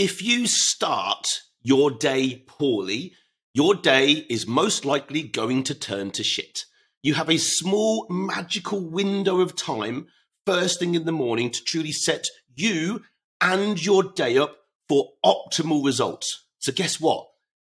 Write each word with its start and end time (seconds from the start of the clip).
if 0.00 0.22
you 0.22 0.46
start 0.46 1.26
your 1.60 1.90
day 1.90 2.42
poorly, 2.46 3.12
your 3.52 3.74
day 3.74 4.24
is 4.30 4.46
most 4.46 4.86
likely 4.86 5.22
going 5.22 5.62
to 5.62 5.74
turn 5.74 6.10
to 6.10 6.24
shit. 6.24 6.64
You 7.02 7.12
have 7.14 7.28
a 7.28 7.36
small 7.36 8.06
magical 8.08 8.80
window 8.80 9.40
of 9.42 9.54
time 9.54 10.06
first 10.46 10.78
thing 10.78 10.94
in 10.94 11.04
the 11.04 11.12
morning 11.12 11.50
to 11.50 11.62
truly 11.62 11.92
set 11.92 12.24
you 12.54 13.02
and 13.42 13.84
your 13.84 14.02
day 14.02 14.38
up 14.38 14.56
for 14.88 15.10
optimal 15.22 15.84
results. 15.84 16.46
So, 16.60 16.72
guess 16.72 16.98
what? 16.98 17.26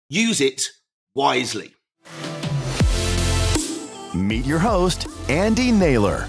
Use 0.09 0.41
it 0.41 0.63
wisely. 1.17 1.75
Meet 4.15 4.47
your 4.47 4.61
host, 4.61 5.09
Andy 5.29 5.73
Naylor. 5.73 6.29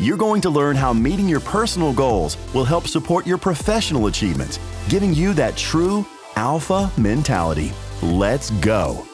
You're 0.00 0.16
going 0.16 0.40
to 0.40 0.48
learn 0.48 0.76
how 0.76 0.94
meeting 0.94 1.28
your 1.28 1.40
personal 1.40 1.92
goals 1.92 2.38
will 2.54 2.64
help 2.64 2.86
support 2.86 3.26
your 3.26 3.36
professional 3.36 4.06
achievements, 4.06 4.58
giving 4.88 5.12
you 5.12 5.34
that 5.34 5.58
true 5.58 6.06
alpha 6.36 6.90
mentality. 6.96 7.70
Let's 8.00 8.48
go. 8.62 9.06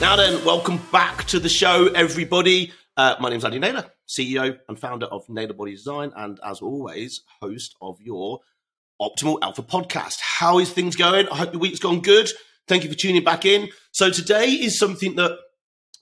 Now 0.00 0.16
then, 0.16 0.42
welcome 0.42 0.80
back 0.90 1.24
to 1.24 1.38
the 1.38 1.50
show, 1.50 1.88
everybody. 1.88 2.72
Uh, 2.96 3.16
my 3.20 3.28
name's 3.28 3.44
Andy 3.44 3.58
Naylor, 3.58 3.84
CEO 4.08 4.58
and 4.70 4.78
founder 4.78 5.04
of 5.04 5.28
Naylor 5.28 5.52
Body 5.52 5.72
Design, 5.72 6.10
and 6.16 6.40
as 6.42 6.62
always, 6.62 7.20
host 7.42 7.76
of 7.82 8.00
your 8.00 8.40
Optimal 9.02 9.36
Alpha 9.42 9.62
podcast. 9.62 10.16
How 10.22 10.58
is 10.60 10.72
things 10.72 10.96
going? 10.96 11.28
I 11.28 11.36
hope 11.36 11.52
your 11.52 11.60
week's 11.60 11.78
gone 11.78 12.00
good. 12.00 12.30
Thank 12.66 12.84
you 12.84 12.88
for 12.88 12.96
tuning 12.96 13.22
back 13.22 13.44
in. 13.44 13.68
So 13.92 14.10
today 14.10 14.46
is 14.46 14.78
something 14.78 15.16
that 15.16 15.36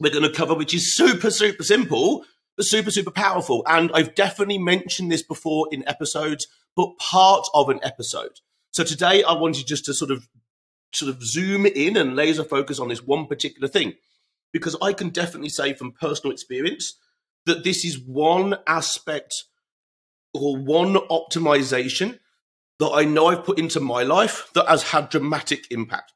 we're 0.00 0.12
going 0.12 0.24
to 0.24 0.32
cover, 0.32 0.54
which 0.54 0.74
is 0.74 0.94
super, 0.94 1.30
super 1.30 1.62
simple, 1.62 2.24
but 2.56 2.66
super, 2.66 2.90
super 2.90 3.10
powerful. 3.10 3.64
And 3.66 3.90
I've 3.94 4.14
definitely 4.14 4.58
mentioned 4.58 5.10
this 5.10 5.22
before 5.22 5.68
in 5.70 5.86
episodes, 5.88 6.46
but 6.76 6.96
part 6.98 7.46
of 7.54 7.68
an 7.68 7.80
episode. 7.82 8.40
So 8.72 8.84
today 8.84 9.22
I 9.22 9.32
wanted 9.32 9.66
just 9.66 9.84
to 9.86 9.94
sort 9.94 10.10
of 10.10 10.28
sort 10.92 11.14
of 11.14 11.22
zoom 11.22 11.66
in 11.66 11.96
and 11.96 12.16
laser 12.16 12.44
focus 12.44 12.78
on 12.78 12.88
this 12.88 13.02
one 13.02 13.26
particular 13.26 13.68
thing 13.68 13.94
because 14.52 14.76
I 14.80 14.92
can 14.92 15.10
definitely 15.10 15.50
say 15.50 15.74
from 15.74 15.92
personal 15.92 16.32
experience 16.32 16.94
that 17.46 17.64
this 17.64 17.84
is 17.84 17.98
one 17.98 18.56
aspect 18.66 19.44
or 20.32 20.56
one 20.56 20.94
optimization 20.94 22.18
that 22.78 22.90
I 22.90 23.04
know 23.04 23.26
I've 23.26 23.44
put 23.44 23.58
into 23.58 23.80
my 23.80 24.02
life 24.02 24.48
that 24.54 24.68
has 24.68 24.84
had 24.84 25.08
dramatic 25.08 25.66
impact, 25.70 26.12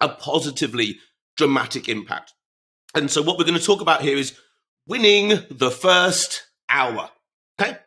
a 0.00 0.08
positively 0.08 0.98
dramatic 1.36 1.88
impact. 1.88 2.32
And 2.94 3.10
so, 3.10 3.22
what 3.22 3.38
we're 3.38 3.44
going 3.44 3.58
to 3.58 3.64
talk 3.64 3.80
about 3.80 4.02
here 4.02 4.16
is 4.16 4.38
winning 4.86 5.40
the 5.50 5.70
first 5.70 6.46
hour. 6.68 7.10
Okay? 7.60 7.78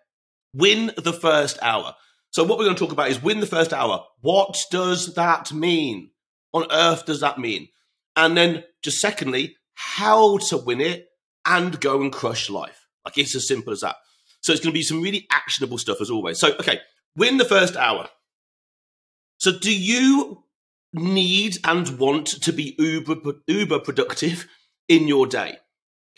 Win 0.54 0.92
the 0.98 1.14
first 1.14 1.58
hour. 1.62 1.96
So, 2.32 2.44
what 2.44 2.58
we're 2.58 2.66
going 2.66 2.76
to 2.76 2.80
talk 2.80 2.92
about 2.92 3.10
is 3.10 3.22
win 3.22 3.40
the 3.40 3.48
first 3.48 3.74
hour. 3.74 4.04
What 4.22 4.58
does 4.72 5.16
that 5.16 5.52
mean? 5.52 6.12
On 6.54 6.66
earth 6.72 7.06
does 7.06 7.22
that 7.22 7.40
mean? 7.40 7.70
And 8.16 8.36
then, 8.36 8.64
just 8.84 9.00
secondly, 9.00 9.56
how 9.74 10.38
to 10.50 10.58
win 10.58 10.82
it 10.82 11.10
and 11.46 11.80
go 11.80 12.02
and 12.02 12.12
crush 12.12 12.50
life. 12.50 12.88
Like 13.06 13.18
it's 13.18 13.36
as 13.36 13.48
simple 13.48 13.74
as 13.74 13.82
that. 13.82 13.96
So 14.42 14.54
it's 14.54 14.62
going 14.62 14.72
to 14.72 14.78
be 14.78 14.84
some 14.84 15.02
really 15.02 15.28
actionable 15.32 15.78
stuff 15.78 16.02
as 16.02 16.10
always. 16.10 16.40
So, 16.40 16.50
okay, 16.60 16.80
win 17.16 17.38
the 17.38 17.46
first 17.46 17.76
hour. 17.76 18.10
So, 19.38 19.58
do 19.58 19.76
you 19.76 20.44
need 20.94 21.58
and 21.64 22.00
want 22.00 22.28
to 22.28 22.52
be 22.52 22.76
uber 22.78 23.16
uber 23.48 23.80
productive 23.80 24.48
in 24.90 25.08
your 25.08 25.28
day? 25.28 25.58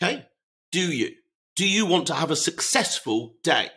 Okay, 0.01 0.25
do 0.71 0.91
you? 0.91 1.11
Do 1.55 1.67
you 1.67 1.85
want 1.85 2.07
to 2.07 2.15
have 2.15 2.31
a 2.31 2.35
successful 2.35 3.35
day? 3.43 3.69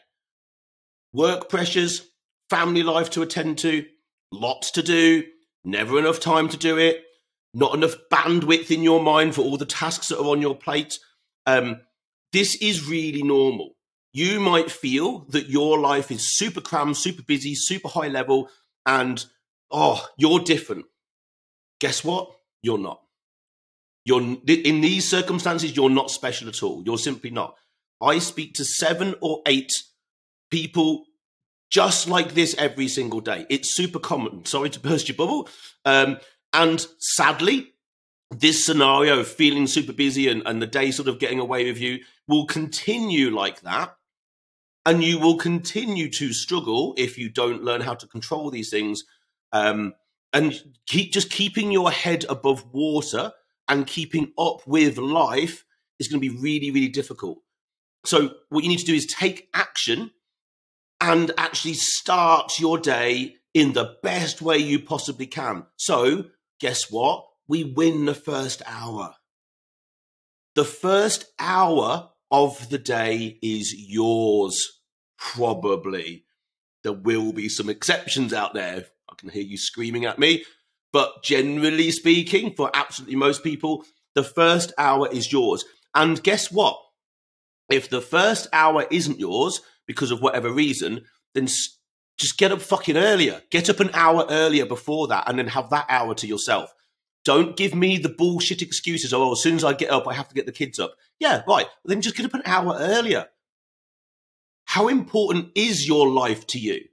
Work 1.12 1.50
pressures, 1.50 2.09
family 2.49 2.82
life 2.82 3.10
to 3.10 3.22
attend 3.22 3.59
to, 3.59 3.84
lots 4.33 4.71
to 4.72 4.83
do, 4.83 5.25
never 5.65 5.99
enough 5.99 6.21
time 6.21 6.49
to 6.49 6.56
do 6.56 6.78
it, 6.78 7.04
not 7.53 7.75
enough 7.75 7.94
bandwidth 8.12 8.71
in 8.71 8.83
your 8.83 9.03
mind 9.03 9.34
for 9.34 9.43
all 9.43 9.56
the 9.56 9.66
tasks 9.66 10.09
that 10.09 10.19
are 10.19 10.28
on 10.28 10.41
your 10.41 10.56
plate. 10.56 10.99
Um, 11.47 11.81
this 12.33 12.56
is 12.56 12.88
really 12.88 13.22
normal. 13.22 13.77
You 14.12 14.41
might 14.41 14.71
feel 14.71 15.27
that 15.31 15.49
your 15.49 15.78
life 15.78 16.10
is 16.10 16.37
super 16.37 16.60
crammed, 16.60 16.97
super 16.97 17.22
busy, 17.22 17.54
super 17.54 17.88
high 17.88 18.09
level, 18.09 18.49
and 18.87 19.25
oh, 19.71 20.06
you're 20.16 20.41
different. 20.41 20.87
Guess 21.81 22.04
what? 22.04 22.31
You're 22.62 22.78
not. 22.78 23.03
You're 24.04 24.20
in 24.20 24.81
these 24.81 25.09
circumstances, 25.09 25.75
you're 25.76 25.91
not 25.91 26.10
special 26.10 26.48
at 26.48 26.62
all. 26.62 26.82
You're 26.84 26.98
simply 26.98 27.31
not. 27.31 27.56
I 28.00 28.19
speak 28.19 28.54
to 28.54 28.65
seven 28.65 29.15
or 29.20 29.41
eight 29.47 29.72
people 30.50 31.06
just 31.70 32.06
like 32.06 32.34
this 32.34 32.54
every 32.59 32.87
single 32.88 33.20
day. 33.20 33.47
It's 33.48 33.75
super 33.75 33.98
common. 33.98 34.44
Sorry 34.44 34.70
to 34.70 34.81
burst 34.81 35.09
your 35.09 35.16
bubble. 35.16 35.48
Um, 35.84 36.19
and 36.53 36.87
sadly, 36.98 37.72
this 38.31 38.65
scenario 38.65 39.20
of 39.20 39.28
feeling 39.28 39.66
super 39.66 39.92
busy 39.92 40.28
and, 40.28 40.42
and 40.47 40.60
the 40.60 40.66
day 40.66 40.91
sort 40.91 41.09
of 41.09 41.19
getting 41.19 41.41
away 41.41 41.65
with 41.65 41.78
you 41.78 42.00
will 42.28 42.47
continue 42.47 43.31
like 43.31 43.62
that. 43.62 43.97
And 44.86 45.03
you 45.03 45.19
will 45.19 45.38
continue 45.38 46.10
to 46.10 46.34
struggle 46.34 46.94
if 46.98 47.16
you 47.16 47.31
don't 47.31 47.65
learn 47.65 47.81
how 47.81 47.94
to 47.94 48.06
control 48.06 48.50
these 48.50 48.69
things. 48.69 49.03
Um, 49.50 49.94
and 50.32 50.60
keep 50.86 51.12
just 51.12 51.31
keeping 51.31 51.72
your 51.72 51.91
head 51.91 52.26
above 52.28 52.72
water 52.72 53.32
and 53.69 53.87
keeping 53.87 54.33
up 54.39 54.67
with 54.67 54.99
life 54.99 55.65
is 55.99 56.09
going 56.09 56.21
to 56.21 56.29
be 56.29 56.37
really, 56.37 56.71
really 56.71 56.89
difficult. 56.89 57.39
So, 58.05 58.35
what 58.51 58.63
you 58.63 58.69
need 58.69 58.81
to 58.81 58.85
do 58.85 58.95
is 58.95 59.07
take 59.07 59.49
action 59.55 60.11
and 61.01 61.31
actually 61.39 61.75
start 61.75 62.61
your 62.61 62.79
day 62.79 63.37
in 63.55 63.73
the 63.73 63.97
best 64.03 64.43
way 64.43 64.59
you 64.59 64.81
possibly 64.81 65.27
can. 65.27 65.67
So, 65.77 66.27
guess 66.61 66.91
what? 66.91 67.27
We 67.49 67.65
win 67.65 68.05
the 68.05 68.15
first 68.15 68.63
hour. 68.67 69.15
The 70.55 70.65
first 70.65 71.27
hour 71.39 72.11
of 72.31 72.69
the 72.69 72.79
day 72.79 73.39
is 73.43 73.75
yours, 73.77 74.81
probably. 75.19 76.25
There 76.83 76.93
will 76.93 77.33
be 77.33 77.49
some 77.49 77.69
exceptions 77.69 78.33
out 78.33 78.55
there. 78.55 78.87
I 79.09 79.15
can 79.17 79.31
hear 79.31 79.43
you 79.43 79.57
screaming 79.57 80.05
at 80.05 80.19
me. 80.19 80.45
But 80.94 81.25
generally 81.25 81.91
speaking, 81.91 82.55
for 82.55 82.71
absolutely 82.72 83.16
most 83.16 83.43
people, 83.43 83.84
the 84.15 84.22
first 84.22 84.72
hour 84.78 85.09
is 85.10 85.32
yours. 85.32 85.65
And 85.93 86.22
guess 86.22 86.53
what? 86.53 86.78
If 87.69 87.91
the 87.91 88.00
first 88.00 88.47
hour 88.53 88.87
isn't 88.93 89.19
yours 89.19 89.60
because 89.88 90.12
of 90.12 90.22
whatever 90.22 90.53
reason, 90.53 91.00
then 91.34 91.47
just 91.47 92.38
get 92.38 92.53
up 92.53 92.62
fucking 92.62 92.97
earlier. 92.97 93.43
Get 93.50 93.69
up 93.69 93.81
an 93.81 93.91
hour 93.93 94.25
earlier 94.31 94.66
before 94.66 95.09
that 95.09 95.28
and 95.28 95.37
then 95.37 95.49
have 95.49 95.69
that 95.71 95.87
hour 95.88 96.15
to 96.15 96.28
yourself. 96.28 96.72
Don't 97.25 97.56
give 97.56 97.75
me 97.75 97.99
the 97.99 98.09
bullshit 98.09 98.62
excuses. 98.62 99.12
Oh, 99.12 99.33
as 99.33 99.43
soon 99.43 99.56
as 99.56 99.65
I 99.65 99.72
get 99.72 99.91
up, 99.91 100.06
I 100.06 100.15
have 100.15 100.28
to 100.28 100.34
get 100.37 100.47
the 100.47 100.53
kids 100.53 100.78
up. 100.78 100.94
Yeah, 101.19 101.43
right. 101.49 101.66
Then 101.84 102.03
just 102.03 102.16
get 102.16 102.27
up 102.27 102.34
an 102.34 102.43
hour 102.44 102.77
earlier. 102.78 103.27
How 104.66 104.87
important 104.87 105.50
is 105.56 105.88
your 105.88 106.09
life 106.09 106.47
to 106.49 106.60
you? 106.60 106.84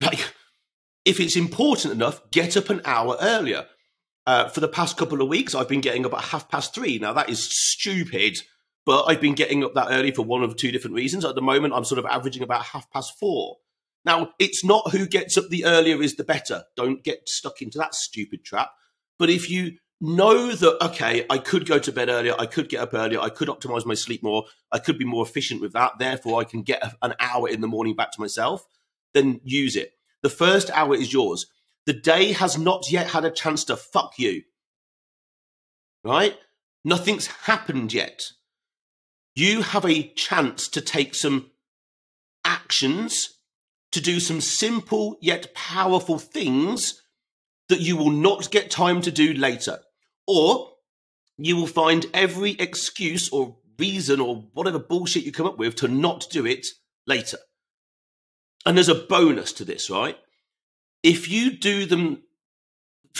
Like, 0.00 0.34
if 1.04 1.20
it's 1.20 1.36
important 1.36 1.94
enough, 1.94 2.30
get 2.30 2.56
up 2.56 2.70
an 2.70 2.80
hour 2.84 3.16
earlier. 3.20 3.66
Uh, 4.24 4.48
for 4.48 4.60
the 4.60 4.68
past 4.68 4.96
couple 4.96 5.20
of 5.20 5.28
weeks, 5.28 5.54
I've 5.54 5.68
been 5.68 5.80
getting 5.80 6.06
up 6.06 6.14
at 6.14 6.24
half 6.24 6.48
past 6.48 6.74
three. 6.74 6.98
Now, 6.98 7.12
that 7.14 7.28
is 7.28 7.42
stupid, 7.42 8.38
but 8.86 9.04
I've 9.08 9.20
been 9.20 9.34
getting 9.34 9.64
up 9.64 9.74
that 9.74 9.88
early 9.90 10.12
for 10.12 10.22
one 10.22 10.44
of 10.44 10.56
two 10.56 10.70
different 10.70 10.94
reasons. 10.94 11.24
At 11.24 11.34
the 11.34 11.42
moment, 11.42 11.74
I'm 11.74 11.84
sort 11.84 11.98
of 11.98 12.06
averaging 12.06 12.42
about 12.42 12.66
half 12.66 12.90
past 12.92 13.18
four. 13.18 13.56
Now, 14.04 14.30
it's 14.38 14.64
not 14.64 14.92
who 14.92 15.06
gets 15.06 15.36
up 15.36 15.48
the 15.48 15.64
earlier 15.64 16.00
is 16.00 16.16
the 16.16 16.24
better. 16.24 16.64
Don't 16.76 17.02
get 17.02 17.28
stuck 17.28 17.62
into 17.62 17.78
that 17.78 17.94
stupid 17.94 18.44
trap. 18.44 18.70
But 19.18 19.30
if 19.30 19.50
you 19.50 19.78
know 20.00 20.52
that, 20.52 20.84
okay, 20.84 21.24
I 21.30 21.38
could 21.38 21.66
go 21.66 21.78
to 21.78 21.92
bed 21.92 22.08
earlier, 22.08 22.34
I 22.38 22.46
could 22.46 22.68
get 22.68 22.80
up 22.80 22.92
earlier, 22.92 23.20
I 23.20 23.28
could 23.28 23.48
optimize 23.48 23.86
my 23.86 23.94
sleep 23.94 24.22
more, 24.22 24.44
I 24.72 24.80
could 24.80 24.98
be 24.98 25.04
more 25.04 25.24
efficient 25.24 25.60
with 25.60 25.72
that, 25.74 25.92
therefore 26.00 26.40
I 26.40 26.44
can 26.44 26.62
get 26.62 26.82
an 27.02 27.14
hour 27.20 27.48
in 27.48 27.60
the 27.60 27.68
morning 27.68 27.94
back 27.94 28.10
to 28.12 28.20
myself, 28.20 28.66
then 29.14 29.40
use 29.44 29.76
it. 29.76 29.92
The 30.22 30.30
first 30.30 30.70
hour 30.70 30.94
is 30.94 31.12
yours. 31.12 31.46
The 31.86 31.92
day 31.92 32.32
has 32.32 32.56
not 32.56 32.90
yet 32.90 33.08
had 33.08 33.24
a 33.24 33.30
chance 33.30 33.64
to 33.64 33.76
fuck 33.76 34.18
you. 34.18 34.42
Right? 36.04 36.36
Nothing's 36.84 37.26
happened 37.26 37.92
yet. 37.92 38.22
You 39.34 39.62
have 39.62 39.84
a 39.84 40.08
chance 40.14 40.68
to 40.68 40.80
take 40.80 41.14
some 41.14 41.50
actions 42.44 43.38
to 43.92 44.00
do 44.00 44.20
some 44.20 44.40
simple 44.40 45.16
yet 45.20 45.54
powerful 45.54 46.18
things 46.18 47.02
that 47.68 47.80
you 47.80 47.96
will 47.96 48.10
not 48.10 48.50
get 48.50 48.70
time 48.70 49.00
to 49.02 49.10
do 49.10 49.32
later. 49.32 49.80
Or 50.26 50.72
you 51.38 51.56
will 51.56 51.66
find 51.66 52.06
every 52.12 52.52
excuse 52.52 53.28
or 53.30 53.56
reason 53.78 54.20
or 54.20 54.48
whatever 54.52 54.78
bullshit 54.78 55.24
you 55.24 55.32
come 55.32 55.46
up 55.46 55.58
with 55.58 55.74
to 55.76 55.88
not 55.88 56.26
do 56.30 56.46
it 56.46 56.66
later. 57.06 57.38
And 58.64 58.76
there's 58.76 58.88
a 58.88 58.94
bonus 58.94 59.52
to 59.54 59.64
this, 59.64 59.90
right? 59.90 60.16
If 61.02 61.28
you 61.28 61.52
do 61.56 61.84
them 61.84 62.22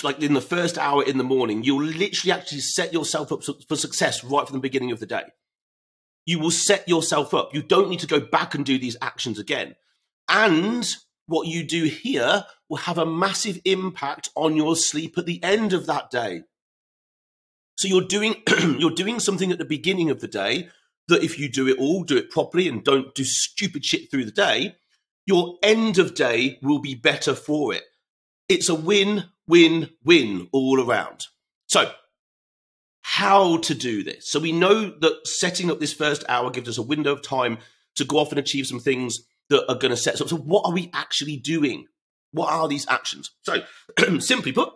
like 0.03 0.21
in 0.21 0.35
the 0.35 0.41
first 0.41 0.79
hour 0.79 1.03
in 1.03 1.19
the 1.19 1.25
morning, 1.25 1.63
you'll 1.63 1.83
literally 1.83 2.33
actually 2.33 2.61
set 2.61 2.93
yourself 2.93 3.33
up 3.33 3.43
for 3.45 3.77
success 3.77 4.25
right 4.25 4.47
from 4.47 4.57
the 4.57 4.63
beginning 4.63 4.93
of 4.93 5.01
the 5.01 5.07
day. 5.07 5.25
You 6.25 6.39
will 6.39 6.51
set 6.51 6.89
yourself 6.89 7.35
up. 7.35 7.55
You 7.55 7.63
don't 7.63 7.91
need 7.91 8.01
to 8.01 8.07
go 8.07 8.21
back 8.21 8.55
and 8.55 8.65
do 8.65 8.79
these 8.79 8.97
actions 9.03 9.39
again. 9.39 9.75
And 10.29 10.87
what 11.27 11.49
you 11.49 11.65
do 11.65 11.85
here 11.85 12.45
will 12.69 12.79
have 12.79 12.99
a 12.99 13.07
massive 13.07 13.61
impact 13.65 14.31
on 14.35 14.57
your 14.57 14.77
sleep 14.77 15.19
at 15.19 15.27
the 15.27 15.43
end 15.43 15.73
of 15.73 15.87
that 15.87 16.11
day. 16.11 16.43
So 17.77 17.89
you're 17.89 18.03
doing 18.03 18.37
you're 18.79 18.91
doing 18.91 19.19
something 19.19 19.51
at 19.51 19.59
the 19.59 19.65
beginning 19.65 20.11
of 20.11 20.21
the 20.21 20.29
day 20.29 20.69
that 21.09 21.25
if 21.25 21.39
you 21.39 21.51
do 21.51 21.69
it 21.69 21.79
all, 21.79 22.05
do 22.05 22.17
it 22.17 22.31
properly 22.31 22.69
and 22.69 22.85
don't 22.85 23.15
do 23.15 23.25
stupid 23.25 23.85
shit 23.85 24.11
through 24.11 24.25
the 24.25 24.31
day, 24.31 24.77
your 25.27 25.59
end 25.63 25.99
of 25.99 26.15
day 26.15 26.59
will 26.63 26.81
be 26.81 26.95
better 26.95 27.35
for 27.35 27.73
it. 27.73 27.85
It's 28.49 28.69
a 28.69 28.75
win, 28.75 29.25
win, 29.47 29.91
win 30.05 30.49
all 30.53 30.81
around. 30.81 31.27
So, 31.67 31.93
how 33.03 33.59
to 33.59 33.75
do 33.75 34.03
this? 34.03 34.31
So, 34.31 34.41
we 34.41 34.53
know 34.53 34.91
that 35.01 35.27
setting 35.27 35.71
up 35.71 35.81
this 35.81 35.93
first 35.93 36.25
hour 36.29 36.51
gives 36.51 36.69
us 36.69 36.79
a 36.79 36.83
window 36.83 37.13
of 37.13 37.23
time 37.23 37.59
to 37.97 38.05
go 38.05 38.19
off 38.19 38.31
and 38.31 38.39
achieve 38.39 38.67
some 38.67 38.81
things 38.81 39.19
that 39.49 39.69
are 39.69 39.79
going 39.79 39.91
to 39.91 39.97
set 39.97 40.15
us 40.15 40.23
up. 40.23 40.29
So, 40.29 40.37
what 40.37 40.67
are 40.67 40.73
we 40.73 40.91
actually 40.93 41.37
doing? 41.37 41.87
What 42.33 42.51
are 42.51 42.69
these 42.69 42.89
actions? 42.89 43.31
So, 43.43 43.63
simply 44.19 44.53
put, 44.53 44.73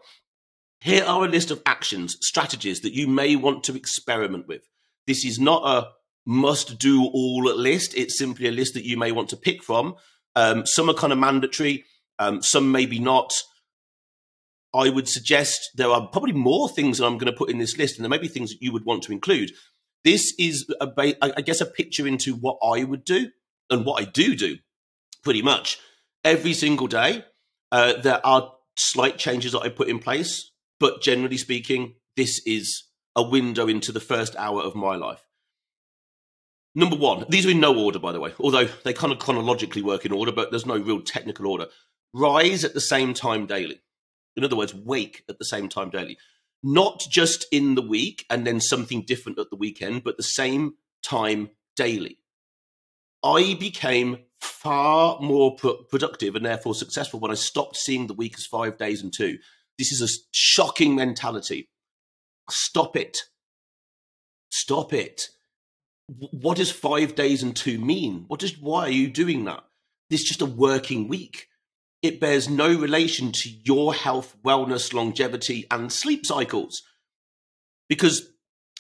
here 0.81 1.05
are 1.05 1.25
a 1.25 1.29
list 1.29 1.51
of 1.51 1.63
actions, 1.67 2.17
strategies 2.21 2.81
that 2.81 2.95
you 2.95 3.09
may 3.09 3.35
want 3.37 3.65
to 3.65 3.77
experiment 3.77 4.47
with. 4.47 4.69
This 5.07 5.25
is 5.25 5.39
not 5.39 5.63
a 5.65 5.89
must 6.27 6.79
do 6.79 7.05
all 7.05 7.45
list. 7.45 7.95
It's 7.97 8.19
simply 8.19 8.49
a 8.49 8.53
list 8.53 8.75
that 8.75 8.85
you 8.85 8.97
may 8.97 9.13
want 9.13 9.31
to 9.31 9.37
pick 9.37 9.63
from. 9.63 9.95
Um, 10.37 10.65
some 10.67 10.89
are 10.89 10.95
kind 10.95 11.13
of 11.13 11.19
mandatory, 11.19 11.85
um, 12.21 12.43
some 12.43 12.71
maybe 12.71 13.01
not. 13.01 13.33
I 14.75 14.91
would 14.91 15.09
suggest 15.09 15.71
there 15.75 15.89
are 15.89 16.07
probably 16.07 16.33
more 16.33 16.69
things 16.69 16.99
that 16.99 17.07
I'm 17.07 17.19
going 17.19 17.33
to 17.33 17.37
put 17.37 17.51
in 17.51 17.59
this 17.59 17.79
list, 17.79 17.97
and 17.97 18.05
there 18.05 18.11
may 18.11 18.19
be 18.19 18.29
things 18.29 18.51
that 18.51 18.63
you 18.63 18.73
would 18.73 18.85
want 18.85 19.03
to 19.05 19.13
include. 19.13 19.53
This 20.05 20.35
is, 20.39 20.71
a, 20.81 20.89
I 21.21 21.41
guess, 21.41 21.61
a 21.61 21.67
picture 21.67 22.07
into 22.07 22.35
what 22.35 22.59
I 22.63 22.85
would 22.85 23.05
do 23.05 23.31
and 23.71 23.85
what 23.85 24.01
I 24.01 24.05
do 24.05 24.37
do 24.37 24.59
pretty 25.25 25.43
much 25.43 25.79
every 26.23 26.53
single 26.53 26.87
day. 26.87 27.25
Uh, 27.73 27.95
there 27.95 28.25
are 28.25 28.53
slight 28.77 29.19
changes 29.19 29.53
that 29.53 29.63
I 29.63 29.71
put 29.71 29.89
in 29.89 29.99
place, 29.99 30.53
but 30.79 31.03
generally 31.03 31.39
speaking, 31.39 31.95
this 32.17 32.41
is 32.47 32.85
a 33.17 33.23
window 33.23 33.67
into 33.67 33.91
the 33.91 34.01
first 34.01 34.37
hour 34.37 34.61
of 34.61 34.75
my 34.75 34.95
life. 34.95 35.26
Number 36.77 36.95
one, 36.95 37.25
these 37.31 37.47
are 37.47 37.51
in 37.51 37.59
no 37.59 37.75
order, 37.75 37.99
by 37.99 38.13
the 38.13 38.21
way, 38.21 38.35
although 38.39 38.67
they 38.85 38.93
kind 38.93 39.11
of 39.11 39.19
chronologically 39.19 39.81
work 39.81 40.05
in 40.05 40.13
order, 40.13 40.31
but 40.31 40.51
there's 40.51 40.67
no 40.67 40.77
real 40.77 41.01
technical 41.01 41.47
order. 41.47 41.69
Rise 42.13 42.65
at 42.65 42.75
the 42.75 42.83
same 42.83 43.15
time 43.15 43.47
daily. 43.47 43.81
In 44.37 44.45
other 44.45 44.57
words, 44.57 44.75
wake 44.75 45.25
at 45.27 45.39
the 45.39 45.47
same 45.47 45.71
time 45.71 45.89
daily. 45.89 46.19
Not 46.63 47.03
just 47.11 47.47
in 47.51 47.77
the 47.77 47.83
week 47.83 48.27
and 48.29 48.47
then 48.47 48.61
something 48.61 49.05
different 49.07 49.39
at 49.39 49.49
the 49.49 49.57
weekend, 49.57 50.05
but 50.05 50.19
the 50.19 50.23
same 50.23 50.75
time 51.03 51.49
daily. 51.77 52.19
I 53.25 53.57
became 53.59 54.19
far 54.43 55.19
more 55.19 55.57
pro- 55.57 55.83
productive 55.85 56.37
and 56.37 56.45
therefore 56.45 56.75
successful 56.75 57.21
when 57.21 57.31
I 57.31 57.37
stopped 57.37 57.77
seeing 57.77 58.07
the 58.07 58.13
week 58.13 58.35
as 58.37 58.45
five 58.45 58.77
days 58.77 59.03
and 59.03 59.11
two. 59.17 59.39
This 59.79 59.93
is 59.93 60.03
a 60.03 60.13
shocking 60.31 60.95
mentality. 60.95 61.71
Stop 62.51 62.97
it. 62.97 63.17
Stop 64.51 64.93
it 64.93 65.31
what 66.09 66.57
does 66.57 66.71
five 66.71 67.15
days 67.15 67.43
and 67.43 67.55
two 67.55 67.79
mean? 67.79 68.25
What 68.29 68.41
does 68.41 68.59
why 68.59 68.83
are 68.83 68.91
you 68.91 69.09
doing 69.09 69.45
that? 69.45 69.65
This 70.09 70.23
is 70.23 70.29
just 70.29 70.43
a 70.43 70.47
working 70.47 71.09
week. 71.09 71.49
It 72.03 72.21
bears 72.21 72.49
no 72.49 72.69
relation 72.79 73.33
to 73.33 73.49
your 73.49 73.93
health, 73.93 74.37
wellness, 74.45 74.93
longevity, 74.93 75.67
and 75.71 75.93
sleep 75.93 76.25
cycles. 76.25 76.83
Because 77.89 78.31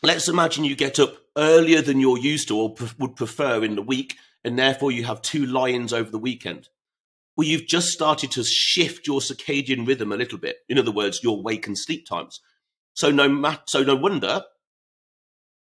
let's 0.03 0.29
imagine 0.29 0.65
you 0.65 0.77
get 0.77 1.01
up 1.01 1.17
earlier 1.37 1.83
than 1.83 1.99
you're 1.99 2.19
used 2.19 2.49
to 2.49 2.57
or 2.57 2.75
pre- 2.75 2.89
would 2.99 3.17
prefer 3.17 3.65
in 3.65 3.75
the 3.75 3.83
week, 3.83 4.17
and 4.45 4.59
therefore 4.59 4.93
you 4.93 5.05
have 5.05 5.23
two 5.23 5.45
lions 5.47 5.93
over 5.93 6.11
the 6.11 6.19
weekend. 6.19 6.69
Well, 7.37 7.49
you've 7.49 7.67
just 7.67 7.89
started 7.89 8.31
to 8.33 8.45
shift 8.45 9.07
your 9.07 9.21
circadian 9.21 9.87
rhythm 9.87 10.13
a 10.13 10.17
little 10.17 10.39
bit. 10.39 10.59
In 10.69 10.79
other 10.79 10.93
words, 10.93 11.23
your 11.23 11.43
wake 11.43 11.67
and 11.67 11.77
sleep 11.77 12.07
times. 12.07 12.41
So 12.95 13.11
no, 13.11 13.57
so 13.67 13.83
no 13.83 13.97
wonder 13.97 14.45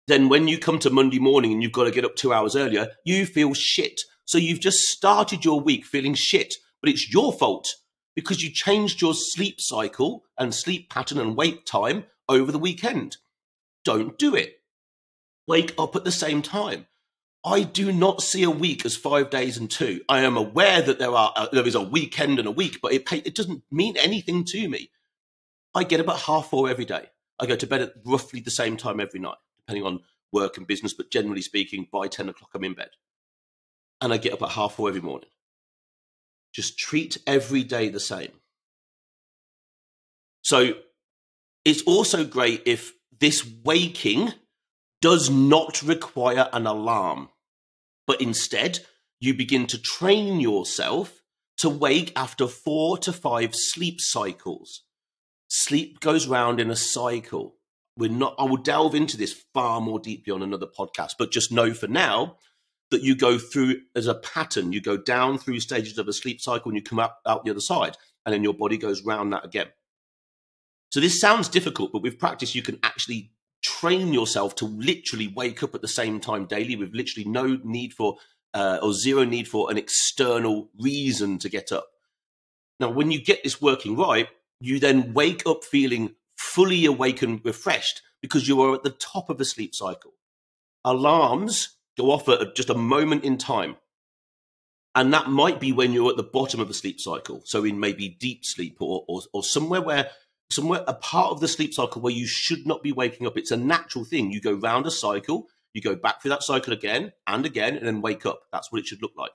then 0.08 0.28
when 0.28 0.48
you 0.48 0.58
come 0.58 0.78
to 0.80 0.90
Monday 0.90 1.18
morning 1.18 1.52
and 1.52 1.62
you've 1.62 1.72
got 1.72 1.84
to 1.84 1.90
get 1.90 2.04
up 2.04 2.16
two 2.16 2.32
hours 2.32 2.56
earlier, 2.56 2.88
you 3.04 3.26
feel 3.26 3.54
shit. 3.54 4.00
So 4.24 4.38
you've 4.38 4.60
just 4.60 4.80
started 4.80 5.44
your 5.44 5.60
week 5.60 5.84
feeling 5.84 6.14
shit, 6.14 6.54
but 6.80 6.90
it's 6.90 7.12
your 7.12 7.32
fault 7.32 7.68
because 8.14 8.42
you 8.42 8.50
changed 8.50 9.00
your 9.00 9.14
sleep 9.14 9.60
cycle 9.60 10.24
and 10.38 10.54
sleep 10.54 10.90
pattern 10.90 11.18
and 11.18 11.36
wake 11.36 11.64
time 11.64 12.04
over 12.28 12.50
the 12.52 12.58
weekend. 12.58 13.18
Don't 13.84 14.18
do 14.18 14.34
it. 14.34 14.60
Wake 15.46 15.74
up 15.78 15.96
at 15.96 16.04
the 16.04 16.12
same 16.12 16.42
time. 16.42 16.86
I 17.44 17.64
do 17.64 17.90
not 17.90 18.22
see 18.22 18.44
a 18.44 18.50
week 18.50 18.84
as 18.86 18.96
five 18.96 19.28
days 19.28 19.56
and 19.56 19.68
two. 19.68 20.02
I 20.08 20.20
am 20.20 20.36
aware 20.36 20.80
that 20.80 21.00
there 21.00 21.10
are 21.10 21.32
uh, 21.34 21.48
there 21.50 21.66
is 21.66 21.74
a 21.74 21.82
weekend 21.82 22.38
and 22.38 22.46
a 22.46 22.52
week, 22.52 22.78
but 22.80 22.92
it 22.92 23.10
it 23.12 23.34
doesn't 23.34 23.64
mean 23.68 23.96
anything 23.96 24.44
to 24.44 24.68
me. 24.68 24.90
I 25.74 25.82
get 25.82 25.98
about 25.98 26.20
half 26.20 26.50
four 26.50 26.70
every 26.70 26.84
day. 26.84 27.06
I 27.40 27.46
go 27.46 27.56
to 27.56 27.66
bed 27.66 27.82
at 27.82 27.94
roughly 28.04 28.38
the 28.38 28.52
same 28.52 28.76
time 28.76 29.00
every 29.00 29.18
night 29.18 29.38
depending 29.66 29.86
on 29.86 30.00
work 30.32 30.56
and 30.56 30.66
business, 30.66 30.92
but 30.92 31.10
generally 31.10 31.42
speaking, 31.42 31.86
by 31.92 32.08
10 32.08 32.28
o'clock, 32.28 32.50
I'm 32.54 32.64
in 32.64 32.74
bed. 32.74 32.90
And 34.00 34.12
I 34.12 34.16
get 34.16 34.32
up 34.32 34.42
at 34.42 34.50
half 34.50 34.74
four 34.74 34.88
every 34.88 35.00
morning. 35.00 35.28
Just 36.52 36.78
treat 36.78 37.18
every 37.26 37.62
day 37.62 37.88
the 37.88 38.00
same. 38.00 38.32
So 40.42 40.74
it's 41.64 41.82
also 41.82 42.24
great 42.24 42.62
if 42.66 42.92
this 43.20 43.48
waking 43.64 44.32
does 45.00 45.30
not 45.30 45.82
require 45.82 46.48
an 46.52 46.66
alarm, 46.66 47.28
but 48.06 48.20
instead 48.20 48.80
you 49.20 49.34
begin 49.34 49.66
to 49.68 49.80
train 49.80 50.40
yourself 50.40 51.22
to 51.58 51.68
wake 51.68 52.12
after 52.16 52.48
four 52.48 52.98
to 52.98 53.12
five 53.12 53.54
sleep 53.54 54.00
cycles. 54.00 54.82
Sleep 55.48 56.00
goes 56.00 56.26
round 56.26 56.58
in 56.58 56.70
a 56.70 56.76
cycle 56.76 57.56
we're 57.96 58.10
not 58.10 58.34
i 58.38 58.44
will 58.44 58.56
delve 58.56 58.94
into 58.94 59.16
this 59.16 59.32
far 59.52 59.80
more 59.80 59.98
deeply 59.98 60.32
on 60.32 60.42
another 60.42 60.66
podcast 60.66 61.12
but 61.18 61.30
just 61.30 61.52
know 61.52 61.72
for 61.72 61.88
now 61.88 62.36
that 62.90 63.02
you 63.02 63.16
go 63.16 63.38
through 63.38 63.80
as 63.96 64.06
a 64.06 64.14
pattern 64.14 64.72
you 64.72 64.80
go 64.80 64.96
down 64.96 65.38
through 65.38 65.58
stages 65.58 65.98
of 65.98 66.06
a 66.06 66.12
sleep 66.12 66.40
cycle 66.40 66.70
and 66.70 66.76
you 66.76 66.82
come 66.82 66.98
up 66.98 67.20
out 67.26 67.44
the 67.44 67.50
other 67.50 67.60
side 67.60 67.96
and 68.24 68.32
then 68.32 68.42
your 68.42 68.54
body 68.54 68.76
goes 68.76 69.04
round 69.04 69.32
that 69.32 69.44
again. 69.44 69.68
So 70.90 71.00
this 71.00 71.20
sounds 71.20 71.48
difficult 71.48 71.92
but 71.92 72.02
with 72.02 72.18
practice 72.18 72.54
you 72.54 72.62
can 72.62 72.78
actually 72.82 73.32
train 73.62 74.12
yourself 74.12 74.54
to 74.56 74.66
literally 74.66 75.28
wake 75.28 75.62
up 75.62 75.74
at 75.74 75.82
the 75.82 75.88
same 75.88 76.20
time 76.20 76.46
daily 76.46 76.76
with 76.76 76.94
literally 76.94 77.28
no 77.28 77.58
need 77.64 77.92
for 77.92 78.16
uh, 78.54 78.78
or 78.82 78.92
zero 78.92 79.24
need 79.24 79.48
for 79.48 79.70
an 79.70 79.78
external 79.78 80.68
reason 80.78 81.38
to 81.38 81.48
get 81.48 81.72
up. 81.72 81.86
Now 82.78 82.90
when 82.90 83.10
you 83.10 83.22
get 83.22 83.42
this 83.42 83.62
working 83.62 83.96
right 83.96 84.28
you 84.60 84.78
then 84.78 85.12
wake 85.12 85.42
up 85.46 85.64
feeling 85.64 86.14
fully 86.42 86.84
awake 86.84 87.22
and 87.22 87.40
refreshed 87.44 88.02
because 88.20 88.48
you 88.48 88.60
are 88.60 88.74
at 88.74 88.82
the 88.82 88.90
top 88.90 89.30
of 89.30 89.40
a 89.40 89.44
sleep 89.44 89.74
cycle. 89.74 90.12
Alarms 90.84 91.76
go 91.96 92.10
off 92.10 92.28
at 92.28 92.54
just 92.54 92.68
a 92.68 92.74
moment 92.74 93.24
in 93.24 93.38
time. 93.38 93.76
And 94.94 95.14
that 95.14 95.28
might 95.28 95.60
be 95.60 95.72
when 95.72 95.92
you're 95.92 96.10
at 96.10 96.16
the 96.16 96.22
bottom 96.22 96.60
of 96.60 96.68
the 96.68 96.74
sleep 96.74 97.00
cycle. 97.00 97.40
So 97.44 97.64
in 97.64 97.80
maybe 97.80 98.08
deep 98.08 98.44
sleep 98.44 98.76
or, 98.80 99.04
or, 99.08 99.22
or 99.32 99.42
somewhere 99.42 99.80
where 99.80 100.10
somewhere 100.50 100.84
a 100.86 100.92
part 100.92 101.30
of 101.30 101.40
the 101.40 101.48
sleep 101.48 101.72
cycle 101.72 102.02
where 102.02 102.12
you 102.12 102.26
should 102.26 102.66
not 102.66 102.82
be 102.82 102.92
waking 102.92 103.26
up. 103.26 103.38
It's 103.38 103.50
a 103.50 103.56
natural 103.56 104.04
thing. 104.04 104.30
You 104.30 104.40
go 104.40 104.52
round 104.52 104.84
a 104.86 104.90
cycle, 104.90 105.46
you 105.72 105.80
go 105.80 105.94
back 105.94 106.20
through 106.20 106.30
that 106.30 106.42
cycle 106.42 106.74
again 106.74 107.12
and 107.26 107.46
again, 107.46 107.76
and 107.76 107.86
then 107.86 108.02
wake 108.02 108.26
up. 108.26 108.42
That's 108.52 108.70
what 108.70 108.80
it 108.80 108.86
should 108.86 109.00
look 109.00 109.14
like. 109.16 109.32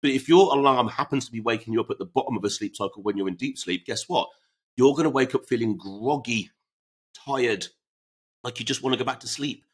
But 0.00 0.12
if 0.12 0.28
your 0.28 0.54
alarm 0.56 0.88
happens 0.88 1.26
to 1.26 1.32
be 1.32 1.40
waking 1.40 1.74
you 1.74 1.80
up 1.80 1.90
at 1.90 1.98
the 1.98 2.06
bottom 2.06 2.36
of 2.36 2.44
a 2.44 2.50
sleep 2.50 2.76
cycle 2.76 3.02
when 3.02 3.18
you're 3.18 3.28
in 3.28 3.36
deep 3.36 3.58
sleep, 3.58 3.84
guess 3.84 4.08
what? 4.08 4.28
You're 4.76 4.92
going 4.92 5.04
to 5.04 5.10
wake 5.10 5.34
up 5.34 5.46
feeling 5.46 5.76
groggy, 5.76 6.50
tired, 7.26 7.66
like 8.42 8.58
you 8.58 8.66
just 8.66 8.82
want 8.82 8.94
to 8.94 8.98
go 8.98 9.04
back 9.04 9.20
to 9.20 9.28
sleep. 9.28 9.64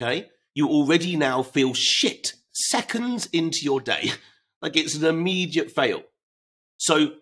Okay. 0.00 0.28
You 0.54 0.68
already 0.68 1.16
now 1.16 1.42
feel 1.42 1.74
shit 1.74 2.34
seconds 2.52 3.26
into 3.32 3.60
your 3.62 3.80
day. 3.80 4.12
like 4.62 4.76
it's 4.76 4.96
an 4.96 5.04
immediate 5.04 5.70
fail. 5.70 6.02
So 6.78 7.12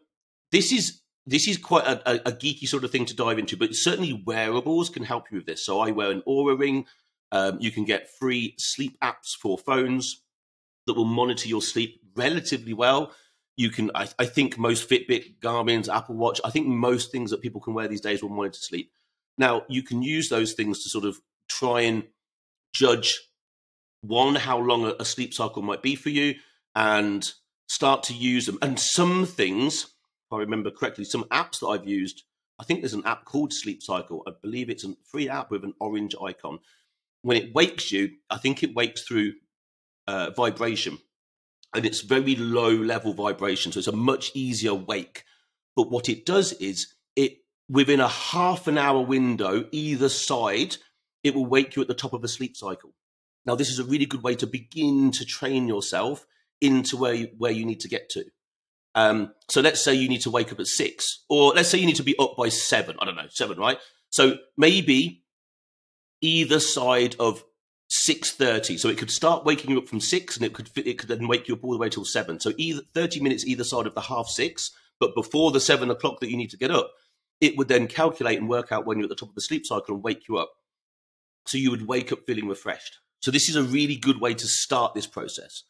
this 0.53 0.73
is 0.73 1.03
this 1.27 1.47
is 1.47 1.59
quite 1.59 1.85
a, 1.87 2.27
a, 2.27 2.33
geeky 2.33 2.67
sort 2.67 2.85
of 2.85 2.91
thing 2.91 3.05
to 3.05 3.15
dive 3.15 3.39
into, 3.39 3.55
but 3.55 3.75
certainly 3.75 4.23
wearables 4.25 4.89
can 4.89 5.05
help 5.05 5.31
you 5.31 5.37
with 5.37 5.47
this. 5.47 5.63
So 5.63 5.79
I 5.79 5.91
wear 5.91 6.11
an 6.11 6.23
Oura 6.27 6.59
ring. 6.59 6.87
Um, 7.33 7.59
you 7.61 7.71
can 7.71 7.85
get 7.85 8.09
free 8.19 8.55
sleep 8.57 8.97
apps 9.05 9.37
for 9.39 9.59
phones 9.59 10.23
that 10.87 10.95
will 10.95 11.05
monitor 11.05 11.47
your 11.47 11.61
sleep 11.61 12.01
relatively 12.17 12.73
well 12.73 13.13
You 13.59 13.71
can, 13.71 13.91
I, 13.93 14.09
I 14.21 14.25
think 14.25 14.57
most 14.57 14.89
Fitbit, 14.89 15.41
Garmin's, 15.41 15.89
Apple 15.89 16.15
Watch, 16.15 16.41
I 16.45 16.51
think 16.51 16.69
most 16.69 17.11
things 17.11 17.33
that 17.33 17.43
people 17.43 17.61
can 17.61 17.75
wear 17.75 17.89
these 17.89 18.01
days 18.01 18.23
will 18.23 18.31
monitor 18.31 18.61
sleep. 18.61 18.93
Now, 19.37 19.65
you 19.69 19.83
can 19.83 20.01
use 20.01 20.29
those 20.29 20.53
things 20.53 20.85
to 20.85 20.89
sort 20.89 21.05
of 21.05 21.19
try 21.49 21.81
and 21.81 22.05
judge 22.73 23.19
one, 24.03 24.37
how 24.37 24.59
long 24.59 24.95
a, 25.01 25.05
sleep 25.05 25.35
cycle 25.35 25.61
might 25.61 25.83
be 25.83 25.97
for 25.97 26.09
you, 26.09 26.37
and 26.77 27.29
start 27.67 28.05
to 28.05 28.15
use 28.15 28.47
them. 28.47 28.59
And 28.63 28.79
some 28.79 29.27
things, 29.27 29.83
if 29.83 30.33
I 30.33 30.39
remember 30.39 30.71
correctly, 30.71 31.05
some 31.05 31.25
apps 31.25 31.59
that 31.59 31.67
I've 31.67 31.87
used, 31.87 32.23
I 32.61 32.65
think 32.65 32.81
there's 32.81 32.95
an 32.95 33.07
app 33.07 33.25
called 33.25 33.53
Sleep 33.53 33.83
Cycle. 33.83 34.23
I 34.29 34.33
believe 34.41 34.71
it's 34.71 34.85
a 34.85 34.95
free 35.11 35.29
app 35.29 35.51
with 35.51 35.65
an 35.65 35.75
orange 35.81 36.15
icon. 36.25 36.61
When 37.23 37.37
it 37.37 37.53
wakes 37.53 37.91
you, 37.91 38.11
I 38.31 38.39
think 38.39 38.63
it 38.63 38.77
wakes 38.77 39.03
through 39.03 39.33
uh, 40.07 40.31
vibration 40.31 40.99
and 41.75 41.85
it's 41.85 42.01
very 42.01 42.35
low 42.37 42.71
level 42.71 43.13
vibration. 43.15 43.73
So 43.73 43.79
it's 43.79 43.89
a 43.89 43.93
much 43.93 44.31
easier 44.35 44.75
wake. 44.75 45.25
But 45.77 45.91
what 45.91 46.09
it 46.09 46.27
does 46.27 46.53
is 46.55 46.95
it 47.15 47.39
within 47.69 48.01
a 48.01 48.09
half 48.09 48.67
an 48.67 48.79
hour 48.79 49.01
window, 49.03 49.67
either 49.71 50.09
side, 50.09 50.77
it 51.23 51.35
will 51.35 51.47
wake 51.47 51.77
you 51.77 51.83
at 51.83 51.89
the 51.89 51.95
top 51.95 52.13
of 52.13 52.25
a 52.25 52.29
sleep 52.29 52.57
cycle. 52.57 52.95
Now, 53.45 53.55
this 53.55 53.71
is 53.71 53.79
a 53.79 53.85
really 53.85 54.07
good 54.07 54.23
way 54.23 54.35
to 54.37 54.47
begin 54.47 55.11
to 55.13 55.25
train 55.25 55.69
yourself 55.69 56.27
into 56.61 56.97
where 56.97 57.15
you, 57.15 57.29
where 57.39 57.53
you 57.53 57.65
need 57.65 57.81
to 57.81 57.89
get 57.89 58.11
to. 58.11 58.25
Um, 58.95 59.33
so 59.49 59.61
let's 59.61 59.83
say 59.83 59.95
you 59.95 60.09
need 60.09 60.23
to 60.23 60.31
wake 60.31 60.51
up 60.51 60.61
at 60.61 60.67
six, 60.67 61.25
or 61.29 61.53
let's 61.53 61.69
say 61.69 61.79
you 61.79 61.87
need 61.87 61.97
to 61.97 62.03
be 62.03 62.19
up 62.19 62.37
by 62.37 62.49
seven. 62.49 62.97
I 63.01 63.05
don't 63.05 63.17
know, 63.17 63.29
seven, 63.31 63.59
right? 63.59 63.79
So 64.11 64.39
maybe 64.57 65.23
either 66.21 66.59
side 66.59 67.15
of 67.21 67.45
six 68.09 68.31
thirty. 68.31 68.79
So 68.79 68.89
it 68.89 68.97
could 68.97 69.11
start 69.11 69.45
waking 69.45 69.71
you 69.71 69.77
up 69.77 69.87
from 69.87 70.01
six, 70.01 70.35
and 70.35 70.47
it 70.47 70.55
could 70.55 70.71
it 70.75 70.99
could 70.99 71.11
then 71.11 71.29
wake 71.29 71.47
you 71.47 71.55
up 71.55 71.63
all 71.63 71.73
the 71.73 71.79
way 71.79 71.91
till 71.91 72.07
seven. 72.07 72.41
So 72.41 72.53
either 72.57 72.81
thirty 72.95 73.21
minutes 73.21 73.45
either 73.45 73.65
side 73.65 73.87
of 73.87 73.95
the 73.95 74.01
half 74.01 74.29
six, 74.29 74.71
but 74.99 75.15
before 75.15 75.51
the 75.51 75.61
seven 75.61 75.91
o'clock 75.91 76.21
that 76.21 76.31
you 76.31 76.37
need 76.39 76.49
to 76.51 76.57
get 76.57 76.71
up, 76.71 76.93
it 77.43 77.59
would 77.59 77.69
then 77.69 77.87
calculate 77.87 78.39
and 78.39 78.49
work 78.49 78.73
out 78.73 78.87
when 78.87 78.97
you're 78.97 79.05
at 79.05 79.11
the 79.11 79.15
top 79.15 79.29
of 79.29 79.35
the 79.35 79.43
sleep 79.43 79.67
cycle 79.67 79.95
and 79.95 80.03
wake 80.03 80.27
you 80.27 80.39
up. 80.39 80.53
So 81.47 81.59
you 81.59 81.71
would 81.71 81.87
wake 81.87 82.11
up 82.11 82.21
feeling 82.27 82.49
refreshed. 82.49 82.99
So 83.21 83.31
this 83.31 83.51
is 83.51 83.57
a 83.57 83.63
really 83.63 83.97
good 83.97 84.23
way 84.23 84.33
to 84.33 84.47
start 84.47 84.95
this 84.95 85.07
process. 85.07 85.65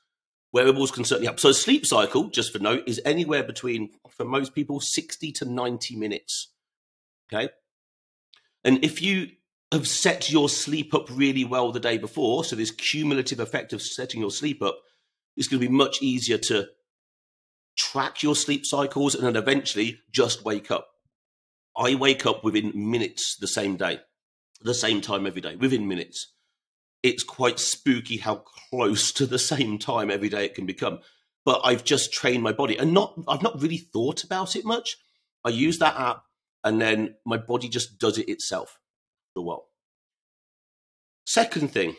Wearables 0.53 0.93
can 0.93 1.05
certainly 1.05 1.27
help. 1.27 1.41
So 1.41 1.53
sleep 1.53 1.87
cycle, 1.87 2.29
just 2.29 2.53
for 2.53 2.59
note, 2.61 2.85
is 2.87 3.01
anywhere 3.05 3.43
between, 3.43 3.91
for 4.11 4.25
most 4.25 4.55
people, 4.55 4.81
60 4.81 5.33
to 5.33 5.45
90 5.45 5.97
minutes. 5.97 6.53
Okay. 7.33 7.51
And 8.65 8.85
if 8.85 9.03
you 9.03 9.29
have 9.73 9.87
set 9.87 10.31
your 10.31 10.49
sleep 10.49 10.95
up 10.95 11.09
really 11.11 11.45
well 11.45 11.73
the 11.73 11.81
day 11.81 11.99
before, 11.99 12.45
so 12.45 12.57
this 12.57 12.71
cumulative 12.71 13.41
effect 13.41 13.73
of 13.73 13.83
setting 13.83 14.21
your 14.21 14.31
sleep 14.31 14.63
up, 14.63 14.79
is 15.37 15.47
going 15.47 15.61
to 15.61 15.69
be 15.69 15.73
much 15.73 16.03
easier 16.03 16.39
to 16.39 16.69
track 17.77 18.23
your 18.23 18.35
sleep 18.35 18.65
cycles 18.65 19.15
and 19.15 19.25
then 19.25 19.37
eventually 19.37 20.01
just 20.11 20.45
wake 20.45 20.71
up. 20.71 20.89
I 21.77 21.95
wake 21.95 22.27
up 22.27 22.43
within 22.43 22.73
minutes 22.75 23.37
the 23.37 23.47
same 23.47 23.77
day, 23.77 24.01
the 24.63 24.75
same 24.75 25.01
time 25.01 25.27
every 25.27 25.41
day, 25.41 25.55
within 25.55 25.87
minutes. 25.87 26.33
It's 27.03 27.23
quite 27.23 27.61
spooky 27.61 28.17
how 28.17 28.43
close 28.71 29.13
to 29.13 29.27
the 29.27 29.39
same 29.39 29.79
time 29.79 30.11
every 30.11 30.29
day 30.29 30.45
it 30.45 30.55
can 30.55 30.67
become. 30.67 30.99
But 31.45 31.61
I've 31.63 31.85
just 31.85 32.13
trained 32.13 32.43
my 32.43 32.53
body 32.53 32.77
and 32.77 32.93
not 32.93 33.15
I've 33.29 33.43
not 33.43 33.63
really 33.63 33.77
thought 33.79 34.25
about 34.25 34.57
it 34.57 34.65
much. 34.65 34.97
I 35.45 35.51
use 35.51 35.79
that 35.79 35.97
app 35.97 36.25
and 36.65 36.81
then 36.81 37.15
my 37.25 37.37
body 37.37 37.69
just 37.69 37.99
does 37.99 38.19
it 38.19 38.29
itself 38.29 38.77
the 39.35 39.43
well. 39.43 39.69
Second 41.27 41.73
thing, 41.73 41.97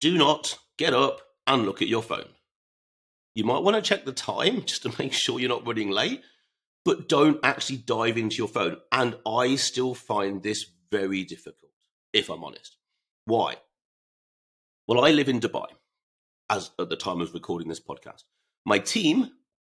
do 0.00 0.16
not 0.16 0.58
get 0.78 0.94
up 0.94 1.20
and 1.46 1.64
look 1.64 1.82
at 1.82 1.88
your 1.88 2.02
phone. 2.02 2.28
You 3.34 3.44
might 3.44 3.62
want 3.62 3.76
to 3.76 3.82
check 3.82 4.04
the 4.04 4.12
time 4.12 4.62
just 4.66 4.82
to 4.82 4.94
make 4.98 5.12
sure 5.12 5.40
you're 5.40 5.48
not 5.48 5.66
running 5.66 5.90
late, 5.90 6.22
but 6.84 7.08
don't 7.08 7.40
actually 7.42 7.78
dive 7.78 8.16
into 8.16 8.36
your 8.36 8.48
phone. 8.48 8.76
And 8.90 9.16
I 9.26 9.56
still 9.56 9.94
find 9.94 10.42
this 10.42 10.66
very 10.90 11.24
difficult, 11.24 11.72
if 12.12 12.28
I'm 12.28 12.44
honest. 12.44 12.76
Why? 13.24 13.56
Well, 14.86 15.04
I 15.04 15.10
live 15.10 15.28
in 15.28 15.40
Dubai 15.40 15.66
as 16.50 16.70
at 16.78 16.88
the 16.88 16.96
time 16.96 17.20
of 17.20 17.32
recording 17.32 17.68
this 17.68 17.80
podcast. 17.80 18.24
My 18.64 18.78
team 18.78 19.30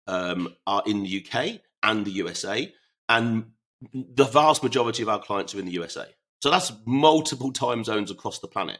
um, 0.08 0.56
are 0.66 0.84
in 0.86 1.04
the 1.04 1.26
UK 1.26 1.62
and 1.84 2.06
the 2.06 2.12
USA, 2.12 2.74
and 3.08 3.52
the 3.94 4.26
vast 4.26 4.64
majority 4.64 5.04
of 5.04 5.10
our 5.10 5.20
clients 5.20 5.54
are 5.54 5.60
in 5.60 5.66
the 5.66 5.74
USA. 5.74 6.06
So 6.40 6.50
that's 6.50 6.72
multiple 6.86 7.52
time 7.52 7.84
zones 7.84 8.12
across 8.12 8.40
the 8.40 8.48
planet. 8.48 8.80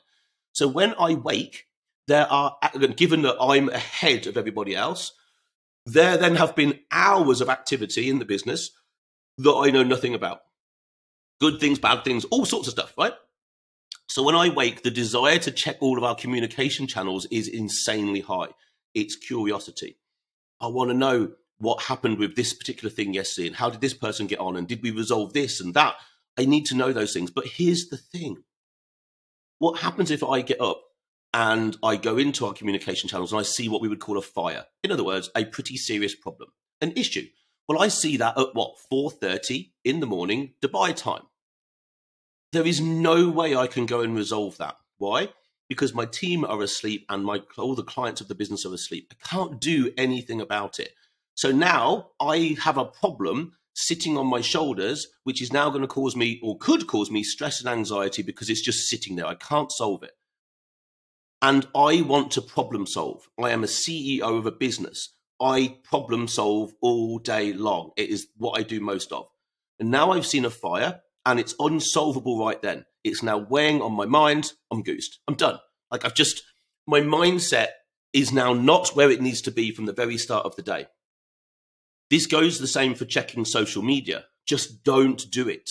So 0.54 0.68
when 0.68 0.96
I 1.00 1.16
wake, 1.16 1.66
there 2.08 2.32
are, 2.32 2.58
given 2.96 3.22
that 3.24 3.38
I'm 3.40 3.70
ahead 3.70 4.28
of 4.28 4.38
everybody 4.38 4.76
else, 4.76 5.14
there 5.86 6.18
then 6.18 6.36
have 6.36 6.56
been 6.56 6.80
hours 6.92 7.42
of 7.42 7.50
activity 7.50 8.10
in 8.10 8.20
the 8.20 8.26
business 8.26 8.72
that 9.38 9.54
I 9.54 9.72
know 9.72 9.84
nothing 9.84 10.14
about. 10.14 10.42
Good 11.40 11.60
things, 11.60 11.80
bad 11.80 12.04
things, 12.04 12.26
all 12.26 12.46
sorts 12.46 12.68
of 12.68 12.74
stuff, 12.74 12.94
right? 12.98 13.14
So 14.08 14.24
when 14.24 14.36
I 14.36 14.50
wake, 14.50 14.84
the 14.84 14.92
desire 14.92 15.38
to 15.40 15.52
check 15.52 15.78
all 15.82 15.98
of 15.98 16.04
our 16.04 16.16
communication 16.16 16.88
channels 16.88 17.28
is 17.30 17.48
insanely 17.48 18.22
high. 18.22 18.50
It's 18.94 19.16
curiosity. 19.16 19.98
I 20.60 20.68
want 20.68 20.90
to 20.90 20.98
know 20.98 21.32
what 21.60 21.84
happened 21.84 22.18
with 22.18 22.36
this 22.36 22.54
particular 22.54 22.90
thing 22.90 23.14
yesterday 23.14 23.48
and 23.48 23.56
how 23.56 23.70
did 23.70 23.82
this 23.82 23.94
person 23.94 24.28
get 24.28 24.40
on 24.40 24.56
and 24.56 24.68
did 24.68 24.82
we 24.82 24.92
resolve 24.92 25.34
this 25.34 25.62
and 25.62 25.74
that 25.76 25.96
I 26.38 26.46
need 26.46 26.66
to 26.68 26.76
know 26.76 26.94
those 26.94 27.14
things. 27.14 27.32
But 27.32 27.48
here's 27.48 27.88
the 27.90 27.98
thing 27.98 28.44
what 29.60 29.80
happens 29.80 30.10
if 30.10 30.24
I 30.24 30.42
get 30.42 30.62
up 30.62 30.82
and 31.34 31.78
I 31.84 31.98
go 31.98 32.18
into 32.18 32.46
our 32.46 32.54
communication 32.54 33.10
channels 33.10 33.32
and 33.32 33.40
I 33.40 33.44
see 33.44 33.70
what 33.70 33.82
we 33.82 33.90
would 33.90 34.00
call 34.00 34.18
a 34.18 34.22
fire? 34.22 34.66
In 34.84 34.92
other 34.92 35.04
words, 35.04 35.30
a 35.36 35.46
pretty 35.46 35.78
serious 35.78 36.16
problem, 36.16 36.50
an 36.82 36.94
issue. 36.96 37.28
Well, 37.68 37.82
I 37.82 37.90
see 37.90 38.18
that 38.18 38.38
at 38.38 38.56
what, 38.56 38.78
4.30 38.92 39.72
in 39.84 40.00
the 40.00 40.08
morning, 40.08 40.54
Dubai 40.62 40.96
time. 40.96 41.24
There 42.52 42.66
is 42.66 42.82
no 42.82 43.30
way 43.30 43.56
I 43.56 43.68
can 43.68 43.86
go 43.86 44.02
and 44.02 44.16
resolve 44.16 44.58
that. 44.58 44.76
Why? 44.98 45.30
Because 45.68 45.94
my 45.94 46.06
team 46.06 46.44
are 46.44 46.64
asleep 46.64 47.06
and 47.10 47.24
my 47.24 47.44
all 47.60 47.76
the 47.76 47.84
clients 47.84 48.22
of 48.22 48.28
the 48.28 48.34
business 48.34 48.66
are 48.66 48.74
asleep. 48.74 49.12
I 49.12 49.28
can't 49.28 49.62
do 49.62 49.92
anything 49.98 50.42
about 50.42 50.80
it. 50.80 50.94
So 51.36 51.52
now 51.52 52.10
I 52.20 52.58
have 52.64 52.78
a 52.78 52.86
problem 52.86 53.54
sitting 53.80 54.18
on 54.18 54.28
my 54.28 54.42
shoulders, 54.42 55.08
which 55.24 55.42
is 55.42 55.54
now 55.54 55.70
going 55.70 55.82
to 55.82 55.88
cause 55.88 56.16
me 56.16 56.40
or 56.44 56.58
could 56.58 56.86
cause 56.86 57.10
me 57.10 57.24
stress 57.24 57.62
and 57.62 57.70
anxiety 57.70 58.22
because 58.22 58.50
it's 58.50 58.62
just 58.62 58.90
sitting 58.90 59.16
there. 59.16 59.26
I 59.26 59.36
can't 59.36 59.72
solve 59.72 60.04
it. 60.04 60.12
And 61.42 61.66
I 61.74 62.02
want 62.02 62.32
to 62.32 62.42
problem 62.42 62.86
solve. 62.86 63.30
I 63.42 63.52
am 63.52 63.64
a 63.64 63.68
CEO 63.68 64.38
of 64.38 64.46
a 64.46 64.52
business. 64.52 65.14
I 65.42 65.78
problem 65.84 66.28
solve 66.28 66.74
all 66.82 67.20
day 67.20 67.54
long. 67.54 67.92
It 67.96 68.10
is 68.10 68.28
what 68.36 68.60
I 68.60 68.64
do 68.64 68.82
most 68.82 69.14
of. 69.14 69.28
And 69.80 69.90
now 69.90 70.12
I've 70.12 70.26
seen 70.26 70.44
a 70.44 70.50
fire 70.50 71.00
and 71.26 71.40
it's 71.40 71.56
unsolvable 71.58 72.44
right 72.44 72.62
then. 72.62 72.86
It's 73.06 73.24
now 73.24 73.38
weighing 73.38 73.82
on 73.82 73.94
my 73.94 74.06
mind. 74.06 74.52
I'm 74.70 74.84
goosed. 74.84 75.20
I'm 75.26 75.36
done. 75.36 75.60
Like 75.90 76.04
I've 76.04 76.14
just, 76.14 76.44
my 76.86 77.00
mindset 77.00 77.70
is 78.12 78.34
now 78.34 78.52
not 78.52 78.90
where 78.90 79.10
it 79.10 79.22
needs 79.22 79.42
to 79.44 79.52
be 79.52 79.72
from 79.72 79.86
the 79.86 79.94
very 79.94 80.18
start 80.18 80.46
of 80.46 80.58
the 80.58 80.62
day. 80.62 80.88
This 82.10 82.26
goes 82.26 82.60
the 82.60 82.68
same 82.68 82.96
for 82.96 83.06
checking 83.06 83.46
social 83.46 83.84
media. 83.84 84.26
Just 84.48 84.84
don't 84.84 85.30
do 85.32 85.48
it. 85.48 85.70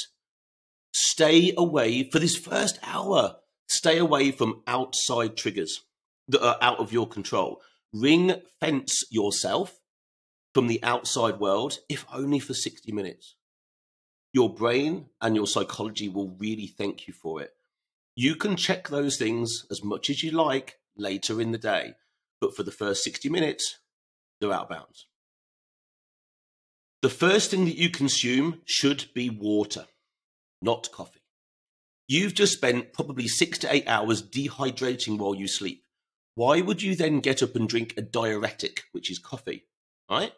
Stay 0.93 1.53
away 1.57 2.09
for 2.09 2.19
this 2.19 2.37
first 2.37 2.79
hour. 2.83 3.37
Stay 3.69 3.99
away 3.99 4.31
from 4.31 4.63
outside 4.67 5.37
triggers 5.37 5.83
that 6.29 6.45
are 6.45 6.59
out 6.61 6.79
of 6.79 6.93
your 6.93 7.09
control. 7.09 7.61
Ring 7.93 8.41
fence 8.61 9.03
yourself 9.11 9.81
from 10.55 10.67
the 10.67 10.83
outside 10.83 11.41
world, 11.41 11.79
if 11.89 12.05
only 12.13 12.39
for 12.39 12.55
60 12.55 12.93
minutes. 12.93 13.35
Your 14.33 14.53
brain 14.53 15.07
and 15.21 15.35
your 15.35 15.47
psychology 15.47 16.09
will 16.09 16.37
really 16.39 16.67
thank 16.67 17.07
you 17.07 17.15
for 17.15 17.41
it. 17.43 17.53
You 18.15 18.35
can 18.35 18.57
check 18.57 18.89
those 18.89 19.17
things 19.17 19.65
as 19.71 19.83
much 19.83 20.11
as 20.11 20.23
you 20.23 20.31
like 20.31 20.79
later 20.97 21.41
in 21.41 21.53
the 21.53 21.59
day, 21.59 21.95
but 22.41 22.55
for 22.55 22.63
the 22.63 22.73
first 22.73 23.05
60 23.05 23.29
minutes, 23.29 23.79
they're 24.41 24.53
out 24.53 24.65
of 24.65 24.69
bounds. 24.69 25.07
The 27.01 27.09
first 27.09 27.51
thing 27.51 27.65
that 27.67 27.77
you 27.77 27.91
consume 27.91 28.61
should 28.65 29.07
be 29.15 29.31
water, 29.31 29.87
not 30.61 30.91
coffee. 30.91 31.21
You've 32.09 32.35
just 32.35 32.55
spent 32.55 32.93
probably 32.93 33.29
six 33.29 33.59
to 33.59 33.73
eight 33.73 33.87
hours 33.87 34.23
dehydrating 34.23 35.19
while 35.19 35.35
you 35.35 35.47
sleep. 35.47 35.85
Why 36.35 36.61
would 36.61 36.83
you 36.83 36.97
then 36.97 37.21
get 37.21 37.43
up 37.43 37.55
and 37.55 37.69
drink 37.69 37.95
a 37.97 38.03
diuretic, 38.03 38.85
which 38.93 39.11
is 39.11 39.19
coffee? 39.19 39.67
Right? 40.11 40.33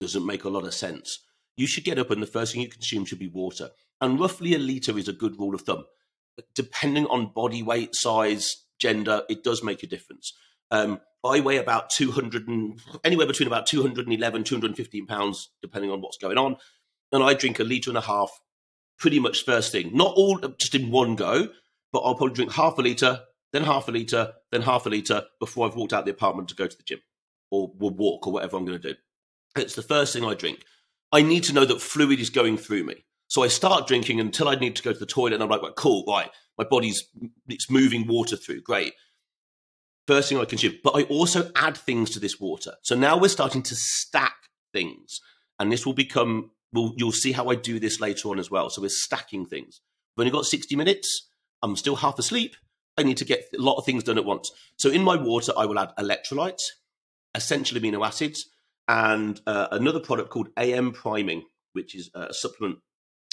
Doesn't 0.00 0.26
make 0.26 0.44
a 0.44 0.48
lot 0.48 0.64
of 0.64 0.74
sense. 0.74 1.24
You 1.56 1.66
should 1.66 1.84
get 1.84 1.98
up 1.98 2.10
and 2.10 2.22
the 2.22 2.26
first 2.26 2.52
thing 2.52 2.62
you 2.62 2.68
consume 2.68 3.04
should 3.04 3.18
be 3.18 3.28
water. 3.28 3.70
And 4.00 4.20
roughly 4.20 4.54
a 4.54 4.58
litre 4.58 4.98
is 4.98 5.08
a 5.08 5.12
good 5.12 5.38
rule 5.38 5.54
of 5.54 5.62
thumb. 5.62 5.86
Depending 6.54 7.06
on 7.06 7.32
body 7.34 7.62
weight, 7.62 7.94
size, 7.94 8.64
gender, 8.78 9.22
it 9.28 9.42
does 9.42 9.64
make 9.64 9.82
a 9.82 9.86
difference. 9.86 10.34
Um, 10.70 11.00
I 11.26 11.40
weigh 11.40 11.56
about 11.56 11.90
200 11.90 12.48
and 12.48 12.80
anywhere 13.04 13.26
between 13.26 13.46
about 13.46 13.66
211, 13.66 14.44
215 14.44 15.06
pounds, 15.06 15.50
depending 15.62 15.90
on 15.90 16.00
what's 16.00 16.18
going 16.18 16.38
on. 16.38 16.56
And 17.12 17.22
I 17.22 17.34
drink 17.34 17.58
a 17.58 17.64
litre 17.64 17.90
and 17.90 17.98
a 17.98 18.02
half 18.02 18.30
pretty 18.98 19.20
much 19.20 19.44
first 19.44 19.72
thing. 19.72 19.90
Not 19.94 20.14
all 20.16 20.38
just 20.58 20.74
in 20.74 20.90
one 20.90 21.16
go, 21.16 21.48
but 21.92 22.00
I'll 22.00 22.14
probably 22.14 22.34
drink 22.34 22.52
half 22.52 22.78
a 22.78 22.82
litre, 22.82 23.20
then 23.52 23.64
half 23.64 23.88
a 23.88 23.90
litre, 23.92 24.32
then 24.50 24.62
half 24.62 24.86
a 24.86 24.88
litre 24.88 25.24
before 25.38 25.66
I've 25.66 25.76
walked 25.76 25.92
out 25.92 26.04
the 26.04 26.10
apartment 26.10 26.48
to 26.48 26.54
go 26.54 26.66
to 26.66 26.76
the 26.76 26.82
gym 26.82 27.00
or 27.50 27.70
walk 27.76 28.26
or 28.26 28.32
whatever 28.32 28.56
I'm 28.56 28.64
going 28.64 28.80
to 28.80 28.92
do. 28.92 28.98
It's 29.56 29.74
the 29.74 29.82
first 29.82 30.12
thing 30.12 30.24
I 30.24 30.34
drink. 30.34 30.64
I 31.12 31.22
need 31.22 31.44
to 31.44 31.52
know 31.52 31.64
that 31.64 31.80
fluid 31.80 32.18
is 32.18 32.30
going 32.30 32.58
through 32.58 32.84
me. 32.84 33.04
So 33.28 33.42
I 33.42 33.48
start 33.48 33.86
drinking 33.86 34.20
until 34.20 34.48
I 34.48 34.54
need 34.54 34.76
to 34.76 34.82
go 34.82 34.92
to 34.92 34.98
the 34.98 35.06
toilet, 35.06 35.34
and 35.34 35.42
I'm 35.42 35.48
like, 35.48 35.62
right, 35.62 35.74
cool, 35.76 36.04
right, 36.06 36.30
my 36.58 36.64
body's 36.64 37.04
it's 37.48 37.70
moving 37.70 38.06
water 38.06 38.36
through, 38.36 38.62
great. 38.62 38.94
First 40.06 40.28
thing 40.28 40.38
I 40.38 40.44
consume, 40.44 40.74
but 40.84 40.96
I 40.96 41.02
also 41.04 41.50
add 41.56 41.76
things 41.76 42.10
to 42.10 42.20
this 42.20 42.38
water. 42.38 42.74
So 42.82 42.94
now 42.94 43.18
we're 43.18 43.28
starting 43.28 43.62
to 43.64 43.74
stack 43.74 44.36
things, 44.72 45.20
and 45.58 45.72
this 45.72 45.84
will 45.84 45.94
become. 45.94 46.50
We'll, 46.72 46.94
you'll 46.96 47.12
see 47.12 47.32
how 47.32 47.48
I 47.48 47.54
do 47.54 47.78
this 47.78 48.00
later 48.00 48.28
on 48.28 48.38
as 48.38 48.50
well. 48.50 48.68
So 48.70 48.82
we're 48.82 48.88
stacking 48.88 49.46
things. 49.46 49.80
We've 50.16 50.26
only 50.26 50.36
got 50.36 50.44
60 50.44 50.76
minutes. 50.76 51.28
I'm 51.62 51.76
still 51.76 51.96
half 51.96 52.18
asleep. 52.18 52.56
I 52.98 53.02
need 53.02 53.16
to 53.18 53.24
get 53.24 53.44
a 53.56 53.60
lot 53.60 53.76
of 53.76 53.84
things 53.84 54.04
done 54.04 54.18
at 54.18 54.24
once. 54.24 54.50
So 54.78 54.90
in 54.90 55.02
my 55.02 55.16
water, 55.16 55.52
I 55.56 55.66
will 55.66 55.78
add 55.78 55.92
electrolytes, 55.98 56.62
essential 57.34 57.78
amino 57.78 58.06
acids, 58.06 58.46
and 58.88 59.40
uh, 59.46 59.68
another 59.70 60.00
product 60.00 60.30
called 60.30 60.48
AM 60.56 60.92
Priming, 60.92 61.44
which 61.72 61.94
is 61.94 62.10
a 62.14 62.32
supplement, 62.32 62.78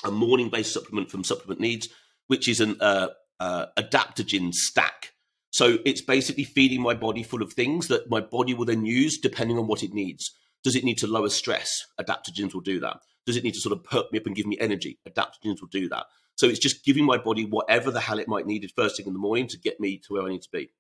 a 0.04 0.12
morning 0.12 0.50
based 0.50 0.74
supplement 0.74 1.10
from 1.10 1.24
Supplement 1.24 1.62
Needs, 1.62 1.90
which 2.28 2.48
is 2.48 2.60
an 2.60 2.78
uh, 2.82 3.10
uh, 3.40 3.68
adaptogen 3.78 4.54
stack. 4.54 5.13
So 5.54 5.78
it's 5.86 6.02
basically 6.02 6.46
feeding 6.46 6.82
my 6.82 6.96
body 6.96 7.22
full 7.22 7.44
of 7.44 7.54
things 7.54 7.88
that 7.88 8.10
my 8.10 8.20
body 8.20 8.56
will 8.56 8.66
then 8.66 8.88
use 8.88 9.20
depending 9.20 9.60
on 9.60 9.68
what 9.68 9.84
it 9.84 9.94
needs. 9.94 10.32
Does 10.64 10.76
it 10.76 10.84
need 10.84 10.98
to 10.98 11.08
lower 11.08 11.30
stress? 11.30 11.86
Adaptogens 12.02 12.56
will 12.56 12.62
do 12.62 12.80
that. 12.80 13.02
Does 13.28 13.38
it 13.38 13.44
need 13.44 13.54
to 13.54 13.60
sort 13.60 13.78
of 13.78 13.84
perk 13.84 14.12
me 14.12 14.18
up 14.18 14.26
and 14.26 14.36
give 14.36 14.48
me 14.48 14.58
energy? 14.60 14.98
Adaptogens 15.08 15.62
will 15.62 15.68
do 15.72 15.88
that. 15.90 16.08
So 16.38 16.48
it's 16.48 16.58
just 16.58 16.84
giving 16.84 17.06
my 17.06 17.20
body 17.20 17.46
whatever 17.46 17.92
the 17.92 18.00
hell 18.00 18.18
it 18.18 18.28
might 18.28 18.48
need 18.48 18.68
first 18.76 18.98
thing 18.98 19.06
in 19.06 19.14
the 19.14 19.20
morning 19.20 19.46
to 19.50 19.60
get 19.60 19.80
me 19.80 20.00
to 20.00 20.14
where 20.14 20.24
I 20.24 20.30
need 20.30 20.42
to 20.42 20.50
be. 20.52 20.72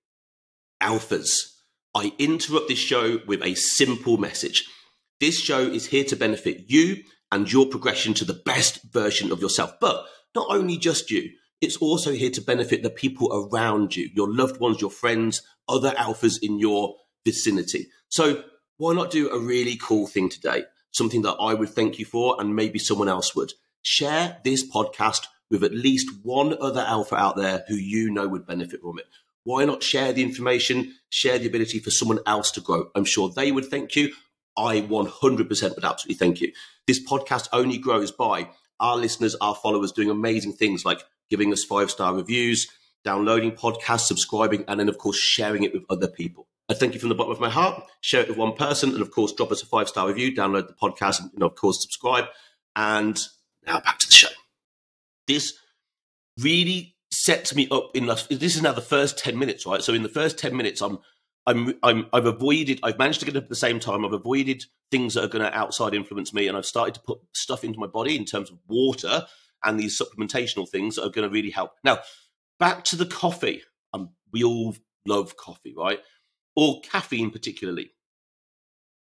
Alphas. 0.81 1.51
I 1.93 2.13
interrupt 2.17 2.67
this 2.67 2.79
show 2.79 3.19
with 3.27 3.43
a 3.43 3.53
simple 3.53 4.17
message. 4.17 4.67
This 5.19 5.39
show 5.39 5.59
is 5.59 5.85
here 5.85 6.05
to 6.05 6.15
benefit 6.15 6.71
you 6.71 7.03
and 7.31 7.51
your 7.51 7.67
progression 7.67 8.15
to 8.15 8.25
the 8.25 8.33
best 8.33 8.81
version 8.91 9.31
of 9.31 9.39
yourself. 9.39 9.75
But 9.79 10.03
not 10.33 10.47
only 10.49 10.77
just 10.77 11.11
you, 11.11 11.29
it's 11.63 11.77
also 11.77 12.11
here 12.11 12.29
to 12.29 12.41
benefit 12.41 12.83
the 12.83 12.89
people 12.89 13.29
around 13.31 13.95
you, 13.95 14.09
your 14.13 14.29
loved 14.31 14.59
ones, 14.59 14.81
your 14.81 14.91
friends, 14.91 15.41
other 15.69 15.91
alphas 15.91 16.37
in 16.41 16.59
your 16.59 16.95
vicinity. 17.25 17.87
So 18.09 18.43
why 18.77 18.93
not 18.93 19.11
do 19.11 19.29
a 19.29 19.39
really 19.39 19.77
cool 19.77 20.07
thing 20.07 20.27
today? 20.29 20.65
Something 20.91 21.21
that 21.21 21.37
I 21.39 21.53
would 21.53 21.69
thank 21.69 21.99
you 21.99 22.05
for 22.05 22.35
and 22.39 22.55
maybe 22.55 22.79
someone 22.79 23.07
else 23.07 23.33
would. 23.35 23.53
Share 23.81 24.37
this 24.43 24.69
podcast 24.69 25.27
with 25.49 25.63
at 25.63 25.73
least 25.73 26.09
one 26.23 26.57
other 26.59 26.81
alpha 26.81 27.15
out 27.15 27.37
there 27.37 27.63
who 27.67 27.75
you 27.75 28.11
know 28.11 28.27
would 28.27 28.45
benefit 28.45 28.81
from 28.81 28.99
it. 28.99 29.05
Why 29.45 29.65
not 29.65 29.83
share 29.83 30.11
the 30.11 30.23
information, 30.23 30.95
share 31.09 31.39
the 31.39 31.47
ability 31.47 31.79
for 31.79 31.91
someone 31.91 32.19
else 32.25 32.51
to 32.51 32.61
grow? 32.61 32.89
I'm 32.93 33.05
sure 33.05 33.29
they 33.29 33.51
would 33.51 33.65
thank 33.65 33.95
you. 33.95 34.13
I 34.57 34.81
100% 34.81 35.75
would 35.75 35.85
absolutely 35.85 36.15
thank 36.15 36.41
you. 36.41 36.51
This 36.87 37.03
podcast 37.03 37.47
only 37.53 37.77
grows 37.77 38.11
by 38.11 38.49
our 38.79 38.97
listeners, 38.97 39.35
our 39.41 39.55
followers 39.55 39.91
doing 39.91 40.09
amazing 40.09 40.53
things 40.53 40.85
like 40.85 41.03
giving 41.29 41.51
us 41.53 41.63
five 41.63 41.89
star 41.89 42.15
reviews, 42.15 42.69
downloading 43.03 43.51
podcasts, 43.51 44.07
subscribing, 44.07 44.65
and 44.67 44.79
then, 44.79 44.89
of 44.89 44.97
course, 44.97 45.17
sharing 45.17 45.63
it 45.63 45.73
with 45.73 45.83
other 45.89 46.07
people. 46.07 46.47
I 46.69 46.73
thank 46.73 46.93
you 46.93 46.99
from 46.99 47.09
the 47.09 47.15
bottom 47.15 47.33
of 47.33 47.39
my 47.39 47.49
heart. 47.49 47.83
Share 48.01 48.21
it 48.21 48.29
with 48.29 48.37
one 48.37 48.53
person, 48.53 48.91
and 48.91 49.01
of 49.01 49.11
course, 49.11 49.33
drop 49.33 49.51
us 49.51 49.61
a 49.61 49.65
five 49.65 49.89
star 49.89 50.07
review, 50.07 50.33
download 50.33 50.67
the 50.67 50.73
podcast, 50.73 51.21
and, 51.21 51.43
of 51.43 51.55
course, 51.55 51.81
subscribe. 51.81 52.25
And 52.75 53.19
now 53.65 53.79
back 53.79 53.99
to 53.99 54.07
the 54.07 54.13
show. 54.13 54.29
This 55.27 55.53
really 56.39 56.95
sets 57.11 57.53
me 57.53 57.67
up 57.69 57.91
in 57.93 58.07
the, 58.07 58.15
this 58.29 58.55
is 58.55 58.61
now 58.61 58.73
the 58.73 58.81
first 58.81 59.17
10 59.17 59.37
minutes, 59.37 59.65
right? 59.65 59.83
So 59.83 59.93
in 59.93 60.03
the 60.03 60.09
first 60.09 60.37
10 60.39 60.55
minutes, 60.55 60.81
I'm, 60.81 60.99
I'm, 61.45 61.73
I'm, 61.83 62.07
I've 62.13 62.25
avoided, 62.25 62.79
I've 62.83 62.97
managed 62.97 63.19
to 63.19 63.25
get 63.25 63.35
up 63.35 63.43
at 63.43 63.49
the 63.49 63.55
same 63.55 63.79
time. 63.79 64.05
I've 64.05 64.13
avoided 64.13 64.65
things 64.91 65.13
that 65.13 65.23
are 65.23 65.29
going 65.29 65.43
to 65.43 65.57
outside 65.57 65.93
influence 65.93 66.33
me. 66.33 66.47
And 66.47 66.57
I've 66.57 66.65
started 66.65 66.95
to 66.95 67.01
put 67.01 67.19
stuff 67.33 67.63
into 67.63 67.79
my 67.79 67.87
body 67.87 68.15
in 68.15 68.25
terms 68.25 68.49
of 68.49 68.59
water 68.67 69.25
and 69.63 69.79
these 69.79 69.99
supplementational 69.99 70.67
things 70.67 70.95
that 70.95 71.03
are 71.03 71.09
going 71.09 71.27
to 71.27 71.33
really 71.33 71.49
help. 71.49 71.71
Now, 71.83 71.99
back 72.59 72.83
to 72.85 72.95
the 72.95 73.05
coffee. 73.05 73.63
Um, 73.93 74.11
we 74.31 74.43
all 74.43 74.75
love 75.05 75.35
coffee, 75.35 75.73
right? 75.75 75.99
Or 76.55 76.81
caffeine, 76.81 77.31
particularly. 77.31 77.91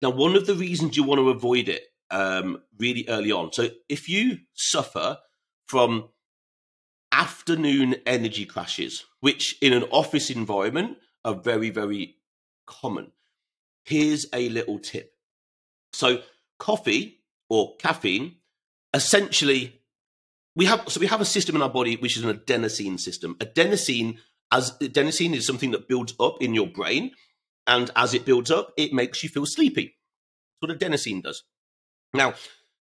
Now, 0.01 0.11
one 0.11 0.37
of 0.37 0.46
the 0.46 0.55
reasons 0.55 0.96
you 0.96 1.03
want 1.03 1.18
to 1.18 1.31
avoid 1.31 1.68
it 1.68 1.83
um, 2.11 2.62
really 2.79 3.05
early 3.09 3.33
on. 3.33 3.53
So, 3.53 3.68
if 3.88 4.09
you 4.09 4.38
suffer 4.55 5.18
from 5.66 6.09
afternoon 7.11 7.96
energy 8.07 8.44
crashes, 8.44 9.05
which 9.20 9.57
in 9.61 9.72
an 9.72 9.85
office 9.85 10.31
environment 10.31 10.98
are 11.24 11.35
very, 11.35 11.70
very 11.70 12.17
common. 12.68 13.12
Here's 13.85 14.26
a 14.33 14.48
little 14.50 14.78
tip. 14.78 15.12
So, 15.92 16.22
coffee 16.59 17.22
or 17.48 17.76
caffeine, 17.76 18.37
essentially, 18.92 19.81
we 20.54 20.66
have 20.66 20.85
so 20.88 21.00
we 21.00 21.07
have 21.07 21.20
a 21.20 21.24
system 21.24 21.57
in 21.57 21.62
our 21.62 21.70
body 21.70 21.96
which 21.96 22.16
is 22.16 22.24
an 22.24 22.37
adenosine 22.37 23.00
system. 23.00 23.35
Adenosine, 23.37 24.18
as 24.52 24.72
adenosine 24.78 25.35
is 25.35 25.46
something 25.46 25.70
that 25.70 25.88
builds 25.88 26.14
up 26.20 26.42
in 26.42 26.54
your 26.54 26.66
brain, 26.66 27.12
and 27.66 27.90
as 27.96 28.14
it 28.14 28.26
builds 28.26 28.50
up, 28.50 28.72
it 28.76 28.92
makes 28.92 29.22
you 29.22 29.28
feel 29.28 29.46
sleepy. 29.46 29.96
That's 30.61 30.70
what 30.70 30.78
adenosine 30.78 31.22
does. 31.22 31.44
Now, 32.12 32.35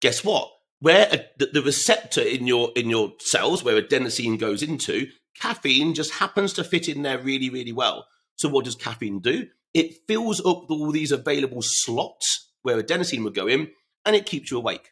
guess 0.02 0.24
what? 0.24 0.52
where 0.80 1.08
a, 1.12 1.26
the, 1.38 1.48
the 1.48 1.62
receptor 1.62 2.21
in 2.21 2.48
your 2.48 2.71
in 2.76 2.89
your 2.89 3.13
cells 3.19 3.63
where 3.63 3.82
adenosine 3.82 4.39
goes 4.39 4.62
into 4.62 5.08
caffeine 5.36 5.93
just 5.93 6.13
happens 6.15 6.54
to 6.54 6.63
fit 6.63 6.88
in 6.88 7.02
there 7.02 7.19
really 7.19 7.50
really 7.50 7.71
well 7.71 8.08
so 8.36 8.50
what 8.50 8.65
does 8.65 8.76
caffeine 8.76 9.19
do 9.19 9.48
it 9.76 10.08
fills 10.08 10.40
up 10.40 10.72
all 10.72 10.92
these 10.92 11.12
available 11.12 11.62
slots 11.62 12.52
where 12.64 12.82
adenosine 12.82 13.24
would 13.24 13.36
go 13.36 13.46
in 13.46 13.70
and 14.06 14.16
it 14.16 14.26
keeps 14.26 14.50
you 14.50 14.58
awake 14.58 14.90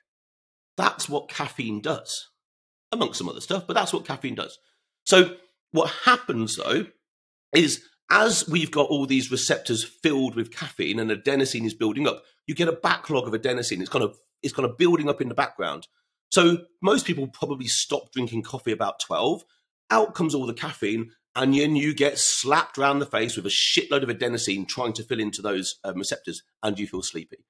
that's 0.77 1.09
what 1.09 1.29
caffeine 1.29 1.81
does 1.81 2.29
amongst 2.91 3.17
some 3.17 3.29
other 3.29 3.41
stuff 3.41 3.65
but 3.65 3.73
that's 3.73 3.93
what 3.93 4.05
caffeine 4.05 4.35
does 4.35 4.59
so 5.03 5.35
what 5.71 5.89
happens 6.05 6.57
though 6.57 6.85
is 7.51 7.83
as 8.11 8.47
we've 8.47 8.69
got 8.69 8.89
all 8.89 9.07
these 9.07 9.31
receptors 9.31 9.83
filled 9.83 10.35
with 10.35 10.51
caffeine 10.51 10.99
and 10.99 11.09
adenosine 11.09 11.65
is 11.65 11.73
building 11.73 12.07
up 12.07 12.21
you 12.45 12.53
get 12.53 12.67
a 12.67 12.73
backlog 12.73 13.27
of 13.27 13.33
adenosine 13.33 13.79
it's 13.79 13.89
kind 13.89 14.03
of 14.03 14.19
it's 14.43 14.53
kind 14.53 14.69
of 14.69 14.77
building 14.77 15.09
up 15.09 15.21
in 15.21 15.29
the 15.29 15.35
background. 15.35 15.87
So 16.29 16.59
most 16.81 17.05
people 17.05 17.27
probably 17.27 17.67
stop 17.67 18.11
drinking 18.11 18.43
coffee 18.43 18.71
about 18.71 18.99
12. 18.99 19.43
Out 19.89 20.13
comes 20.13 20.35
all 20.35 20.45
the 20.45 20.53
caffeine, 20.53 21.11
and 21.35 21.53
then 21.53 21.75
you 21.75 21.93
get 21.93 22.17
slapped 22.17 22.77
around 22.77 22.99
the 22.99 23.05
face 23.05 23.35
with 23.35 23.45
a 23.45 23.49
shitload 23.49 24.03
of 24.03 24.09
adenosine 24.09 24.67
trying 24.67 24.93
to 24.93 25.03
fill 25.03 25.19
into 25.19 25.41
those 25.41 25.79
um, 25.83 25.95
receptors, 25.95 26.43
and 26.61 26.79
you 26.79 26.87
feel 26.87 27.01
sleepy. 27.01 27.43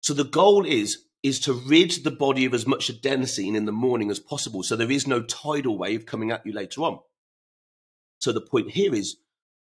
So 0.00 0.14
the 0.14 0.24
goal 0.24 0.64
is 0.64 1.04
is 1.22 1.40
to 1.40 1.52
rid 1.52 1.90
the 2.04 2.10
body 2.10 2.44
of 2.44 2.54
as 2.54 2.66
much 2.66 2.88
adenosine 2.88 3.56
in 3.56 3.64
the 3.64 3.72
morning 3.72 4.10
as 4.10 4.20
possible, 4.20 4.62
so 4.62 4.76
there 4.76 4.90
is 4.90 5.06
no 5.06 5.22
tidal 5.22 5.76
wave 5.76 6.06
coming 6.06 6.30
at 6.30 6.46
you 6.46 6.52
later 6.52 6.82
on. 6.82 7.00
So 8.18 8.32
the 8.32 8.40
point 8.40 8.70
here 8.70 8.94
is 8.94 9.16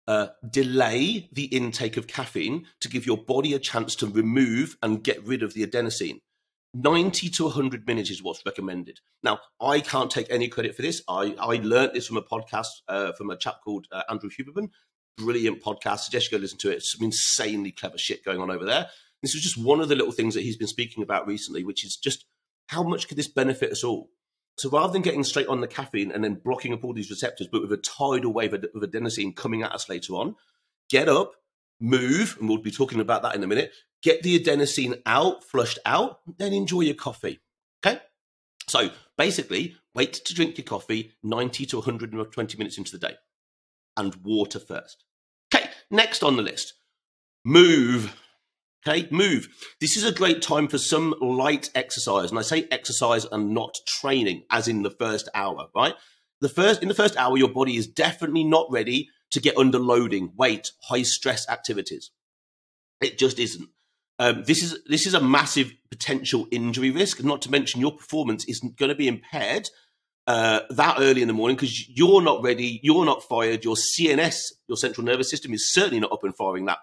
uh, 0.07 0.29
delay 0.49 1.29
the 1.31 1.45
intake 1.45 1.97
of 1.97 2.07
caffeine 2.07 2.65
to 2.79 2.89
give 2.89 3.05
your 3.05 3.17
body 3.17 3.53
a 3.53 3.59
chance 3.59 3.95
to 3.95 4.07
remove 4.07 4.77
and 4.81 5.03
get 5.03 5.23
rid 5.23 5.43
of 5.43 5.53
the 5.53 5.65
adenosine. 5.65 6.21
90 6.73 7.29
to 7.29 7.45
100 7.45 7.87
minutes 7.87 8.11
is 8.11 8.21
what's 8.21 8.45
recommended. 8.45 8.99
Now, 9.23 9.39
I 9.59 9.79
can't 9.79 10.11
take 10.11 10.27
any 10.29 10.47
credit 10.47 10.75
for 10.75 10.81
this. 10.81 11.01
I, 11.07 11.35
I 11.39 11.59
learned 11.63 11.93
this 11.93 12.07
from 12.07 12.17
a 12.17 12.21
podcast 12.21 12.67
uh, 12.87 13.11
from 13.13 13.29
a 13.31 13.37
chap 13.37 13.61
called 13.63 13.87
uh, 13.91 14.03
Andrew 14.09 14.29
Huberman. 14.29 14.69
Brilliant 15.17 15.63
podcast. 15.63 15.99
Suggest 16.01 16.31
you 16.31 16.37
go 16.37 16.41
listen 16.41 16.59
to 16.59 16.71
it. 16.71 16.83
Some 16.83 17.03
insanely 17.03 17.71
clever 17.71 17.97
shit 17.97 18.23
going 18.23 18.39
on 18.39 18.51
over 18.51 18.65
there. 18.65 18.87
This 19.21 19.35
is 19.35 19.41
just 19.41 19.57
one 19.57 19.81
of 19.81 19.89
the 19.89 19.95
little 19.95 20.11
things 20.11 20.35
that 20.35 20.43
he's 20.43 20.57
been 20.57 20.67
speaking 20.67 21.03
about 21.03 21.27
recently, 21.27 21.63
which 21.63 21.83
is 21.83 21.97
just 21.97 22.25
how 22.67 22.83
much 22.83 23.07
could 23.07 23.17
this 23.17 23.27
benefit 23.27 23.71
us 23.71 23.83
all? 23.83 24.09
So 24.57 24.69
rather 24.69 24.93
than 24.93 25.01
getting 25.01 25.23
straight 25.23 25.47
on 25.47 25.61
the 25.61 25.67
caffeine 25.67 26.11
and 26.11 26.23
then 26.23 26.35
blocking 26.43 26.73
up 26.73 26.83
all 26.83 26.93
these 26.93 27.09
receptors, 27.09 27.47
but 27.51 27.61
with 27.61 27.71
a 27.71 27.77
tidal 27.77 28.33
wave 28.33 28.53
of 28.53 28.61
adenosine 28.75 29.35
coming 29.35 29.63
at 29.63 29.71
us 29.71 29.89
later 29.89 30.13
on, 30.13 30.35
get 30.89 31.09
up, 31.09 31.33
move, 31.79 32.37
and 32.39 32.49
we'll 32.49 32.57
be 32.57 32.71
talking 32.71 32.99
about 32.99 33.21
that 33.23 33.35
in 33.35 33.43
a 33.43 33.47
minute. 33.47 33.71
Get 34.01 34.23
the 34.23 34.39
adenosine 34.39 35.01
out, 35.05 35.43
flushed 35.43 35.79
out, 35.85 36.19
then 36.37 36.53
enjoy 36.53 36.81
your 36.81 36.95
coffee. 36.95 37.39
Okay? 37.85 37.99
So 38.67 38.89
basically, 39.17 39.75
wait 39.95 40.13
to 40.13 40.33
drink 40.33 40.57
your 40.57 40.65
coffee 40.65 41.13
90 41.23 41.65
to 41.67 41.77
120 41.77 42.57
minutes 42.57 42.77
into 42.77 42.91
the 42.91 43.07
day 43.07 43.15
and 43.97 44.15
water 44.23 44.59
first. 44.59 45.03
Okay, 45.53 45.69
next 45.91 46.23
on 46.23 46.37
the 46.37 46.43
list, 46.43 46.73
move. 47.43 48.15
Okay, 48.87 49.09
move. 49.11 49.49
This 49.81 49.97
is 49.97 50.05
a 50.05 50.11
great 50.11 50.41
time 50.41 50.69
for 50.69 50.77
some 50.77 51.13
light 51.19 51.69
exercise. 51.75 52.29
And 52.29 52.39
I 52.39 52.43
say 52.43 52.67
exercise 52.71 53.25
and 53.25 53.53
not 53.53 53.75
training, 53.85 54.43
as 54.49 54.69
in 54.69 54.83
the 54.83 54.89
first 54.89 55.27
hour, 55.35 55.67
right? 55.75 55.95
The 56.39 56.47
first 56.47 56.81
in 56.81 56.87
the 56.87 56.95
first 56.95 57.17
hour, 57.17 57.37
your 57.37 57.49
body 57.49 57.75
is 57.75 57.87
definitely 57.87 58.45
not 58.45 58.67
ready 58.71 59.09
to 59.31 59.39
get 59.39 59.57
under 59.57 59.79
loading, 59.79 60.33
weight, 60.35 60.71
high 60.83 61.03
stress 61.03 61.47
activities. 61.49 62.11
It 63.01 63.17
just 63.17 63.39
isn't. 63.39 63.69
Um, 64.17 64.43
this 64.43 64.61
is 64.61 64.79
this 64.85 65.07
is 65.07 65.13
a 65.13 65.21
massive 65.21 65.71
potential 65.89 66.47
injury 66.51 66.91
risk, 66.91 67.23
not 67.23 67.41
to 67.43 67.51
mention 67.51 67.79
your 67.79 67.95
performance 67.95 68.43
isn't 68.45 68.77
going 68.77 68.89
to 68.89 68.95
be 68.95 69.07
impaired 69.07 69.69
uh, 70.27 70.61
that 70.69 70.97
early 70.99 71.21
in 71.23 71.27
the 71.27 71.33
morning 71.33 71.55
because 71.55 71.89
you're 71.89 72.21
not 72.21 72.43
ready, 72.43 72.79
you're 72.83 73.05
not 73.05 73.23
fired, 73.23 73.63
your 73.63 73.75
CNS, 73.75 74.39
your 74.67 74.77
central 74.77 75.03
nervous 75.03 75.29
system, 75.29 75.53
is 75.53 75.71
certainly 75.71 75.99
not 75.99 76.11
up 76.11 76.23
and 76.23 76.35
firing 76.35 76.65
that 76.65 76.77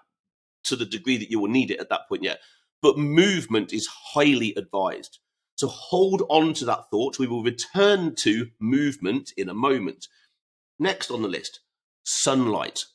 to 0.65 0.75
the 0.75 0.85
degree 0.85 1.15
that 1.15 1.31
you 1.31 1.39
will 1.39 1.47
need 1.47 1.71
it 1.71 1.79
at 1.79 1.89
that 1.89 2.09
point 2.09 2.23
yet. 2.23 2.39
but 2.81 2.97
movement 2.97 3.73
is 3.73 3.87
highly 3.87 4.53
advised. 4.55 5.19
So 5.55 5.67
hold 5.67 6.23
on 6.29 6.53
to 6.55 6.65
that 6.65 6.89
thought. 6.91 7.17
We 7.17 7.27
will 7.27 7.41
return 7.41 8.15
to 8.15 8.49
movement 8.59 9.31
in 9.35 9.49
a 9.49 9.53
moment. 9.53 10.07
Next 10.77 11.09
on 11.09 11.21
the 11.21 11.27
list, 11.27 11.61
sunlight. 12.07 12.85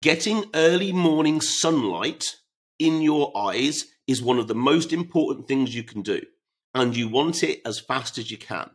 Getting 0.00 0.44
early 0.54 0.90
morning 0.90 1.42
sunlight 1.42 2.36
in 2.78 3.02
your 3.02 3.36
eyes 3.36 3.84
is 4.06 4.22
one 4.22 4.38
of 4.38 4.48
the 4.48 4.54
most 4.54 4.90
important 4.90 5.46
things 5.46 5.74
you 5.74 5.82
can 5.82 6.00
do, 6.00 6.22
and 6.74 6.96
you 6.96 7.08
want 7.08 7.42
it 7.42 7.60
as 7.66 7.78
fast 7.78 8.16
as 8.16 8.30
you 8.30 8.38
can. 8.38 8.70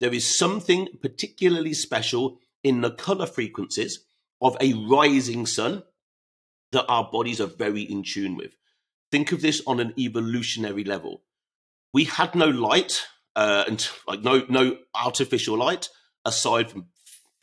There 0.00 0.14
is 0.14 0.38
something 0.38 0.88
particularly 1.02 1.74
special 1.74 2.38
in 2.62 2.82
the 2.82 2.92
color 2.92 3.26
frequencies 3.26 4.04
of 4.40 4.56
a 4.60 4.74
rising 4.74 5.44
sun 5.44 5.82
that 6.70 6.86
our 6.86 7.08
bodies 7.10 7.40
are 7.40 7.46
very 7.46 7.82
in 7.82 8.04
tune 8.04 8.36
with. 8.36 8.56
Think 9.10 9.32
of 9.32 9.42
this 9.42 9.60
on 9.66 9.80
an 9.80 9.92
evolutionary 9.98 10.84
level. 10.84 11.22
We 11.92 12.04
had 12.04 12.36
no 12.36 12.46
light, 12.46 13.06
uh, 13.34 13.64
and 13.66 13.88
like 14.06 14.22
no 14.22 14.44
no 14.48 14.78
artificial 14.94 15.56
light 15.56 15.88
aside 16.24 16.70
from 16.70 16.86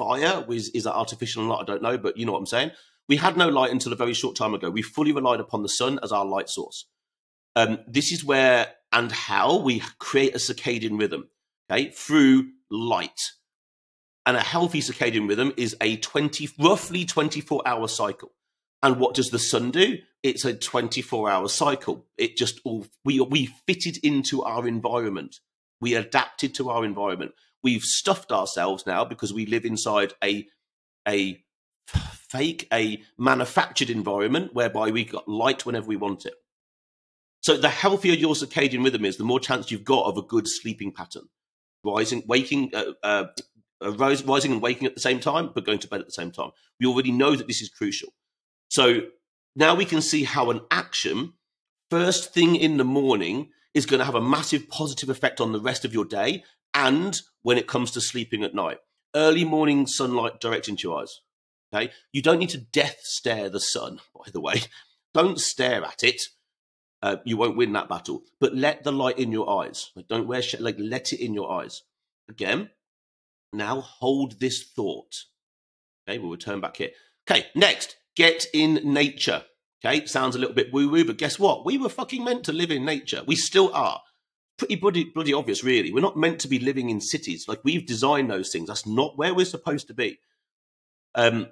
fire. 0.02 0.46
Is, 0.50 0.70
is 0.70 0.86
that 0.86 0.96
artificial 0.96 1.44
or 1.44 1.48
not? 1.48 1.62
I 1.62 1.66
don't 1.66 1.82
know, 1.82 1.98
but 1.98 2.18
you 2.18 2.26
know 2.26 2.32
what 2.32 2.40
I'm 2.40 2.46
saying. 2.46 2.72
We 3.08 3.18
had 3.18 3.38
no 3.38 3.50
light 3.50 3.72
until 3.72 3.94
a 3.94 3.96
very 3.96 4.14
short 4.14 4.36
time 4.36 4.54
ago. 4.54 4.70
We 4.70 4.82
fully 4.82 5.12
relied 5.12 5.40
upon 5.40 5.64
the 5.64 5.70
sun 5.70 6.00
as 6.02 6.12
our 6.12 6.26
light 6.26 6.50
source. 6.50 6.88
Um, 7.56 7.80
this 7.88 8.12
is 8.12 8.24
where 8.24 8.68
and 8.92 9.12
how 9.12 9.58
we 9.58 9.82
create 10.00 10.36
a 10.36 10.38
circadian 10.38 11.00
rhythm, 11.00 11.30
okay, 11.70 11.90
through 11.90 12.50
light. 12.70 13.20
And 14.26 14.38
a 14.38 14.42
healthy 14.42 14.82
circadian 14.82 15.28
rhythm 15.28 15.54
is 15.58 15.76
a 15.82 15.98
20, 15.98 16.50
roughly 16.60 17.06
24 17.06 17.62
hour 17.66 17.88
cycle. 17.88 18.32
And 18.84 19.00
what 19.00 19.14
does 19.14 19.30
the 19.30 19.40
sun 19.40 19.72
do? 19.72 19.98
It's 20.24 20.46
a 20.46 20.54
24 20.54 21.30
hour 21.30 21.48
cycle. 21.48 22.06
It 22.18 22.38
just 22.38 22.60
all, 22.64 22.86
we, 23.06 23.20
we 23.20 23.48
fitted 23.68 23.98
into 24.04 24.44
our 24.44 24.68
environment. 24.68 25.38
We 25.80 25.96
adapted 25.96 26.56
to 26.56 26.70
our 26.70 26.86
environment. 26.86 27.34
We've 27.64 27.84
stuffed 27.84 28.32
ourselves 28.32 28.86
now 28.86 29.06
because 29.06 29.34
we 29.34 29.46
live 29.46 29.66
inside 29.66 30.14
a, 30.24 30.48
a 31.08 31.44
fake, 31.88 32.68
a 32.72 33.02
manufactured 33.18 33.90
environment 33.90 34.54
whereby 34.54 34.92
we 34.92 35.06
got 35.06 35.28
light 35.28 35.66
whenever 35.66 35.88
we 35.88 35.96
want 35.96 36.26
it. 36.26 36.34
So 37.42 37.58
the 37.58 37.70
healthier 37.70 38.14
your 38.14 38.36
circadian 38.36 38.84
rhythm 38.84 39.06
is, 39.06 39.18
the 39.18 39.24
more 39.24 39.40
chance 39.40 39.72
you've 39.72 39.84
got 39.84 40.06
of 40.06 40.18
a 40.18 40.22
good 40.22 40.48
sleeping 40.48 40.92
pattern. 40.92 41.24
Rising, 41.84 42.24
waking, 42.28 42.72
uh, 42.74 42.94
uh, 43.04 43.26
uh, 43.84 43.92
rising 43.94 44.52
and 44.52 44.62
waking 44.62 44.88
at 44.88 44.94
the 44.94 45.02
same 45.02 45.20
time, 45.20 45.52
but 45.54 45.66
going 45.66 45.80
to 45.80 45.88
bed 45.88 46.00
at 46.00 46.06
the 46.06 46.12
same 46.12 46.32
time. 46.32 46.52
We 46.80 46.86
already 46.86 47.12
know 47.12 47.36
that 47.36 47.48
this 47.48 47.62
is 47.62 47.70
crucial. 47.70 48.10
So 48.70 49.02
now 49.56 49.76
we 49.76 49.86
can 49.86 50.02
see 50.02 50.24
how 50.24 50.52
an 50.52 50.62
action, 50.70 51.34
first 51.90 52.34
thing 52.34 52.56
in 52.56 52.78
the 52.78 52.86
morning, 52.86 53.50
is 53.74 53.88
going 53.88 54.00
to 54.00 54.06
have 54.06 54.16
a 54.16 54.22
massive 54.22 54.70
positive 54.70 55.10
effect 55.10 55.42
on 55.42 55.52
the 55.52 55.60
rest 55.60 55.84
of 55.84 55.94
your 55.94 56.06
day 56.06 56.44
and 56.82 57.22
when 57.44 57.58
it 57.58 57.68
comes 57.68 57.92
to 57.92 58.02
sleeping 58.02 58.44
at 58.44 58.56
night. 58.56 58.80
Early 59.16 59.46
morning 59.46 59.86
sunlight 59.88 60.40
direct 60.40 60.68
into 60.68 60.88
your 60.88 61.00
eyes. 61.00 61.20
Okay. 61.74 61.92
You 62.12 62.22
don't 62.22 62.40
need 62.40 62.50
to 62.50 62.58
death 62.58 63.00
stare 63.04 63.50
the 63.50 63.60
sun, 63.60 64.00
by 64.16 64.32
the 64.32 64.42
way. 64.42 64.64
Don't 65.14 65.40
stare 65.40 65.84
at 65.84 66.04
it. 66.04 66.22
Uh, 67.04 67.18
you 67.26 67.36
won't 67.38 67.58
win 67.58 67.74
that 67.74 67.90
battle. 67.90 68.24
But 68.40 68.56
let 68.56 68.84
the 68.84 68.92
light 68.92 69.20
in 69.20 69.32
your 69.32 69.50
eyes. 69.50 69.92
Like, 69.96 70.08
don't 70.08 70.28
wear 70.28 70.42
sh- 70.42 70.60
like 70.60 70.78
let 70.80 71.14
it 71.14 71.24
in 71.24 71.34
your 71.34 71.52
eyes. 71.52 71.82
Again. 72.30 72.70
Now 73.54 73.82
hold 73.82 74.40
this 74.40 74.64
thought. 74.64 75.14
Okay, 76.08 76.18
we'll 76.20 76.32
return 76.32 76.62
back 76.62 76.78
here. 76.78 76.92
Okay, 77.30 77.48
next, 77.54 77.98
get 78.16 78.46
in 78.54 78.80
nature. 78.84 79.44
Okay, 79.84 80.06
sounds 80.06 80.36
a 80.36 80.40
little 80.40 80.56
bit 80.56 80.72
woo 80.72 80.90
woo, 80.90 81.04
but 81.04 81.18
guess 81.18 81.38
what? 81.38 81.66
We 81.66 81.78
were 81.78 81.90
fucking 81.90 82.24
meant 82.24 82.46
to 82.46 82.54
live 82.54 82.72
in 82.72 82.86
nature. 82.86 83.24
We 83.26 83.36
still 83.36 83.74
are. 83.74 84.02
Pretty 84.62 84.76
bloody, 84.76 85.06
bloody 85.06 85.34
obvious, 85.34 85.64
really. 85.64 85.92
We're 85.92 86.02
not 86.02 86.18
meant 86.18 86.38
to 86.42 86.48
be 86.48 86.60
living 86.60 86.92
in 86.92 87.02
cities. 87.02 87.48
Like 87.48 87.62
we've 87.64 87.84
designed 87.84 88.30
those 88.30 88.52
things. 88.52 88.68
That's 88.68 88.86
not 88.86 89.18
where 89.18 89.34
we're 89.34 89.44
supposed 89.44 89.88
to 89.88 89.96
be. 89.96 90.20
Um, 91.16 91.48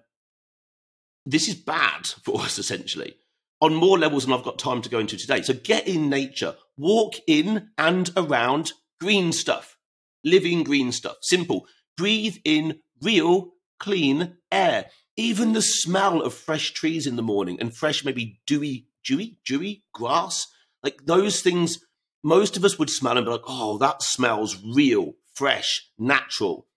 this 1.25 1.47
is 1.47 1.55
bad 1.55 2.05
for 2.05 2.39
us, 2.39 2.59
essentially, 2.59 3.15
on 3.61 3.73
more 3.73 3.97
levels 3.97 4.25
than 4.25 4.33
I've 4.35 4.43
got 4.43 4.59
time 4.59 4.83
to 4.83 4.89
go 4.89 4.99
into 4.99 5.17
today. 5.17 5.41
So 5.41 5.55
get 5.55 5.87
in 5.87 6.07
nature, 6.07 6.53
walk 6.77 7.15
in 7.25 7.71
and 7.79 8.11
around 8.15 8.73
green 9.01 9.31
stuff, 9.31 9.75
living 10.23 10.63
green 10.63 10.91
stuff. 10.91 11.17
Simple. 11.23 11.65
Breathe 11.97 12.37
in 12.45 12.77
real, 13.01 13.53
clean 13.79 14.37
air. 14.51 14.85
Even 15.17 15.53
the 15.53 15.63
smell 15.63 16.21
of 16.21 16.35
fresh 16.35 16.73
trees 16.73 17.07
in 17.07 17.15
the 17.15 17.23
morning 17.23 17.59
and 17.59 17.75
fresh, 17.75 18.05
maybe 18.05 18.39
dewy, 18.45 18.85
dewy, 19.03 19.39
dewy 19.47 19.83
grass, 19.95 20.45
like 20.83 21.07
those 21.07 21.41
things, 21.41 21.79
most 22.23 22.57
of 22.57 22.65
us 22.65 22.77
would 22.77 22.89
smell 22.89 23.17
and 23.17 23.25
be 23.25 23.31
like, 23.31 23.41
oh, 23.47 23.77
that 23.77 24.01
smells 24.01 24.61
real, 24.63 25.13
fresh, 25.33 25.89
natural. 25.97 26.67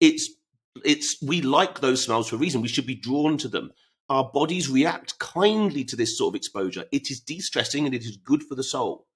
It's, 0.00 0.30
it's, 0.84 1.16
we 1.22 1.42
like 1.42 1.80
those 1.80 2.04
smells 2.04 2.28
for 2.28 2.36
a 2.36 2.38
reason. 2.38 2.62
We 2.62 2.68
should 2.68 2.86
be 2.86 2.94
drawn 2.94 3.38
to 3.38 3.48
them 3.48 3.72
our 4.08 4.30
bodies 4.32 4.68
react 4.68 5.18
kindly 5.18 5.84
to 5.84 5.96
this 5.96 6.16
sort 6.16 6.32
of 6.32 6.36
exposure. 6.36 6.84
It 6.92 7.10
is 7.10 7.20
de 7.20 7.40
stressing 7.40 7.86
and 7.86 7.94
it 7.94 8.04
is 8.04 8.16
good 8.16 8.42
for 8.42 8.54
the 8.54 8.62
soul. 8.62 9.06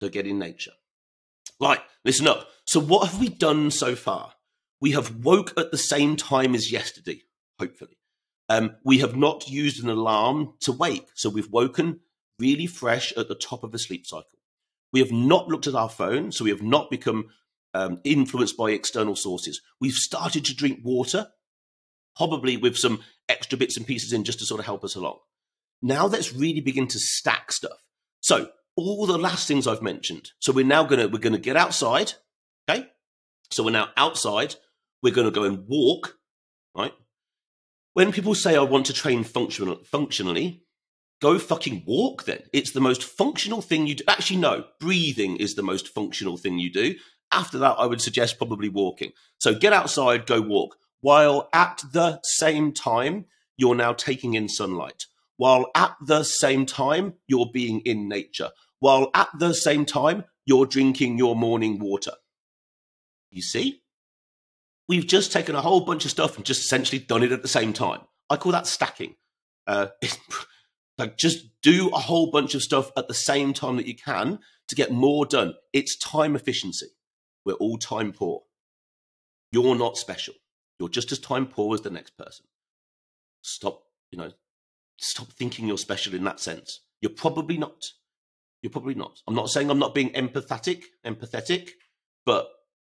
So 0.00 0.08
get 0.08 0.26
in 0.26 0.38
nature. 0.38 0.72
Right, 1.60 1.80
listen 2.04 2.28
up. 2.28 2.48
So, 2.66 2.80
what 2.80 3.08
have 3.08 3.20
we 3.20 3.28
done 3.28 3.70
so 3.70 3.96
far? 3.96 4.32
We 4.80 4.92
have 4.92 5.24
woke 5.24 5.58
at 5.58 5.72
the 5.72 5.78
same 5.78 6.14
time 6.14 6.54
as 6.54 6.70
yesterday, 6.70 7.22
hopefully. 7.58 7.98
Um, 8.48 8.76
we 8.84 8.98
have 8.98 9.16
not 9.16 9.48
used 9.50 9.82
an 9.82 9.90
alarm 9.90 10.54
to 10.60 10.72
wake. 10.72 11.08
So, 11.14 11.28
we've 11.28 11.50
woken 11.50 12.00
really 12.38 12.66
fresh 12.66 13.12
at 13.16 13.26
the 13.26 13.34
top 13.34 13.64
of 13.64 13.74
a 13.74 13.78
sleep 13.78 14.06
cycle. 14.06 14.37
We 14.92 15.00
have 15.00 15.12
not 15.12 15.48
looked 15.48 15.66
at 15.66 15.74
our 15.74 15.88
phone. 15.88 16.32
So, 16.32 16.44
we 16.44 16.50
have 16.50 16.62
not 16.62 16.90
become 16.90 17.28
um, 17.74 18.00
influenced 18.04 18.56
by 18.56 18.70
external 18.70 19.16
sources. 19.16 19.60
We've 19.80 19.92
started 19.92 20.44
to 20.46 20.54
drink 20.54 20.80
water 20.82 21.28
probably 22.16 22.56
with 22.56 22.76
some 22.76 23.00
extra 23.28 23.56
bits 23.56 23.76
and 23.76 23.86
pieces 23.86 24.12
in 24.12 24.24
just 24.24 24.40
to 24.40 24.46
sort 24.46 24.58
of 24.58 24.66
help 24.66 24.84
us 24.84 24.96
along. 24.96 25.18
Now 25.80 26.06
let's 26.06 26.34
really 26.34 26.60
begin 26.60 26.88
to 26.88 26.98
stack 26.98 27.52
stuff. 27.52 27.78
So 28.20 28.50
all 28.76 29.06
the 29.06 29.18
last 29.18 29.46
things 29.46 29.66
I've 29.66 29.82
mentioned. 29.82 30.30
So 30.40 30.52
we're 30.52 30.66
now 30.66 30.84
gonna 30.84 31.08
we're 31.08 31.18
gonna 31.18 31.38
get 31.38 31.56
outside. 31.56 32.12
Okay. 32.68 32.86
So 33.50 33.64
we're 33.64 33.70
now 33.70 33.88
outside. 33.96 34.56
We're 35.02 35.14
gonna 35.14 35.30
go 35.30 35.44
and 35.44 35.64
walk. 35.68 36.16
Right. 36.76 36.92
When 37.94 38.12
people 38.12 38.34
say 38.34 38.56
I 38.56 38.62
want 38.62 38.86
to 38.86 38.92
train 38.92 39.24
functional, 39.24 39.82
functionally, 39.84 40.64
go 41.20 41.38
fucking 41.38 41.84
walk 41.86 42.24
then. 42.24 42.42
It's 42.52 42.72
the 42.72 42.80
most 42.80 43.04
functional 43.04 43.62
thing 43.62 43.86
you 43.86 43.96
do. 43.96 44.04
Actually, 44.08 44.40
no, 44.40 44.64
breathing 44.80 45.36
is 45.36 45.54
the 45.54 45.62
most 45.62 45.88
functional 45.88 46.36
thing 46.36 46.58
you 46.58 46.72
do. 46.72 46.94
After 47.32 47.58
that, 47.58 47.76
I 47.78 47.86
would 47.86 48.00
suggest 48.00 48.38
probably 48.38 48.68
walking. 48.68 49.12
So 49.38 49.54
get 49.54 49.72
outside, 49.72 50.26
go 50.26 50.40
walk 50.40 50.76
while 51.00 51.48
at 51.52 51.82
the 51.92 52.20
same 52.22 52.72
time, 52.72 53.26
you're 53.56 53.74
now 53.74 53.92
taking 53.92 54.34
in 54.34 54.48
sunlight, 54.48 55.06
while 55.36 55.70
at 55.74 55.96
the 56.04 56.22
same 56.22 56.66
time, 56.66 57.14
you're 57.26 57.50
being 57.52 57.80
in 57.80 58.08
nature, 58.08 58.50
while 58.80 59.10
at 59.14 59.28
the 59.38 59.52
same 59.52 59.84
time, 59.84 60.24
you're 60.44 60.66
drinking 60.66 61.18
your 61.18 61.36
morning 61.36 61.78
water. 61.78 62.12
You 63.30 63.42
see? 63.42 63.82
We've 64.88 65.06
just 65.06 65.32
taken 65.32 65.54
a 65.54 65.60
whole 65.60 65.82
bunch 65.82 66.04
of 66.04 66.10
stuff 66.10 66.36
and 66.36 66.46
just 66.46 66.64
essentially 66.64 66.98
done 66.98 67.22
it 67.22 67.32
at 67.32 67.42
the 67.42 67.48
same 67.48 67.72
time. 67.72 68.00
I 68.30 68.36
call 68.36 68.52
that 68.52 68.66
stacking. 68.66 69.16
Uh, 69.66 69.88
like 70.98 71.16
just 71.16 71.46
do 71.62 71.88
a 71.88 71.98
whole 71.98 72.30
bunch 72.30 72.54
of 72.54 72.62
stuff 72.62 72.90
at 72.96 73.08
the 73.08 73.14
same 73.14 73.52
time 73.52 73.76
that 73.76 73.86
you 73.86 73.94
can 73.94 74.40
to 74.68 74.74
get 74.74 74.90
more 74.90 75.24
done. 75.24 75.54
It's 75.72 75.96
time 75.96 76.34
efficiency. 76.34 76.88
We're 77.44 77.54
all 77.54 77.78
time 77.78 78.12
poor. 78.12 78.42
You're 79.52 79.76
not 79.76 79.96
special. 79.96 80.34
You're 80.78 80.88
just 80.88 81.12
as 81.12 81.18
time 81.18 81.46
poor 81.46 81.74
as 81.74 81.80
the 81.80 81.90
next 81.90 82.16
person. 82.18 82.44
Stop, 83.42 83.82
you 84.10 84.18
know, 84.18 84.32
stop 84.98 85.28
thinking 85.32 85.66
you're 85.66 85.78
special 85.78 86.14
in 86.14 86.24
that 86.24 86.40
sense. 86.40 86.80
You're 87.00 87.12
probably 87.12 87.56
not. 87.56 87.86
You're 88.62 88.70
probably 88.70 88.94
not. 88.94 89.20
I'm 89.26 89.34
not 89.34 89.48
saying 89.48 89.70
I'm 89.70 89.78
not 89.78 89.94
being 89.94 90.10
empathetic, 90.10 90.82
empathetic, 91.06 91.70
but 92.26 92.48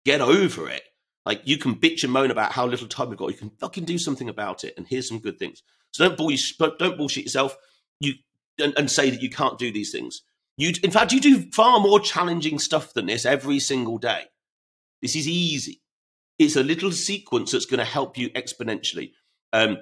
get 0.05 0.21
over 0.21 0.69
it. 0.69 0.83
Like 1.25 1.41
you 1.45 1.57
can 1.57 1.75
bitch 1.75 2.03
and 2.03 2.11
moan 2.11 2.31
about 2.31 2.51
how 2.51 2.67
little 2.67 2.87
time 2.87 3.09
you've 3.09 3.17
got. 3.17 3.31
You 3.31 3.37
can 3.37 3.49
fucking 3.49 3.85
do 3.85 3.97
something 3.97 4.27
about 4.27 4.65
it. 4.65 4.73
And 4.75 4.85
here's 4.87 5.07
some 5.07 5.19
good 5.19 5.39
things. 5.39 5.63
So 5.91 6.07
don't 6.07 6.17
bullshit, 6.17 6.57
don't 6.77 6.97
bullshit 6.97 7.23
yourself. 7.23 7.55
You 7.99 8.13
and, 8.59 8.73
and 8.77 8.91
say 8.91 9.09
that 9.09 9.21
you 9.21 9.29
can't 9.29 9.57
do 9.57 9.71
these 9.71 9.91
things. 9.91 10.21
You, 10.57 10.73
in 10.83 10.91
fact, 10.91 11.11
you 11.11 11.19
do 11.19 11.49
far 11.51 11.79
more 11.79 11.99
challenging 11.99 12.59
stuff 12.59 12.93
than 12.93 13.07
this 13.07 13.25
every 13.25 13.59
single 13.59 13.97
day. 13.97 14.25
This 15.01 15.15
is 15.15 15.27
easy 15.27 15.81
it's 16.39 16.55
a 16.55 16.63
little 16.63 16.91
sequence 16.91 17.51
that's 17.51 17.65
going 17.65 17.79
to 17.79 17.85
help 17.85 18.17
you 18.17 18.29
exponentially. 18.31 19.11
Um, 19.51 19.77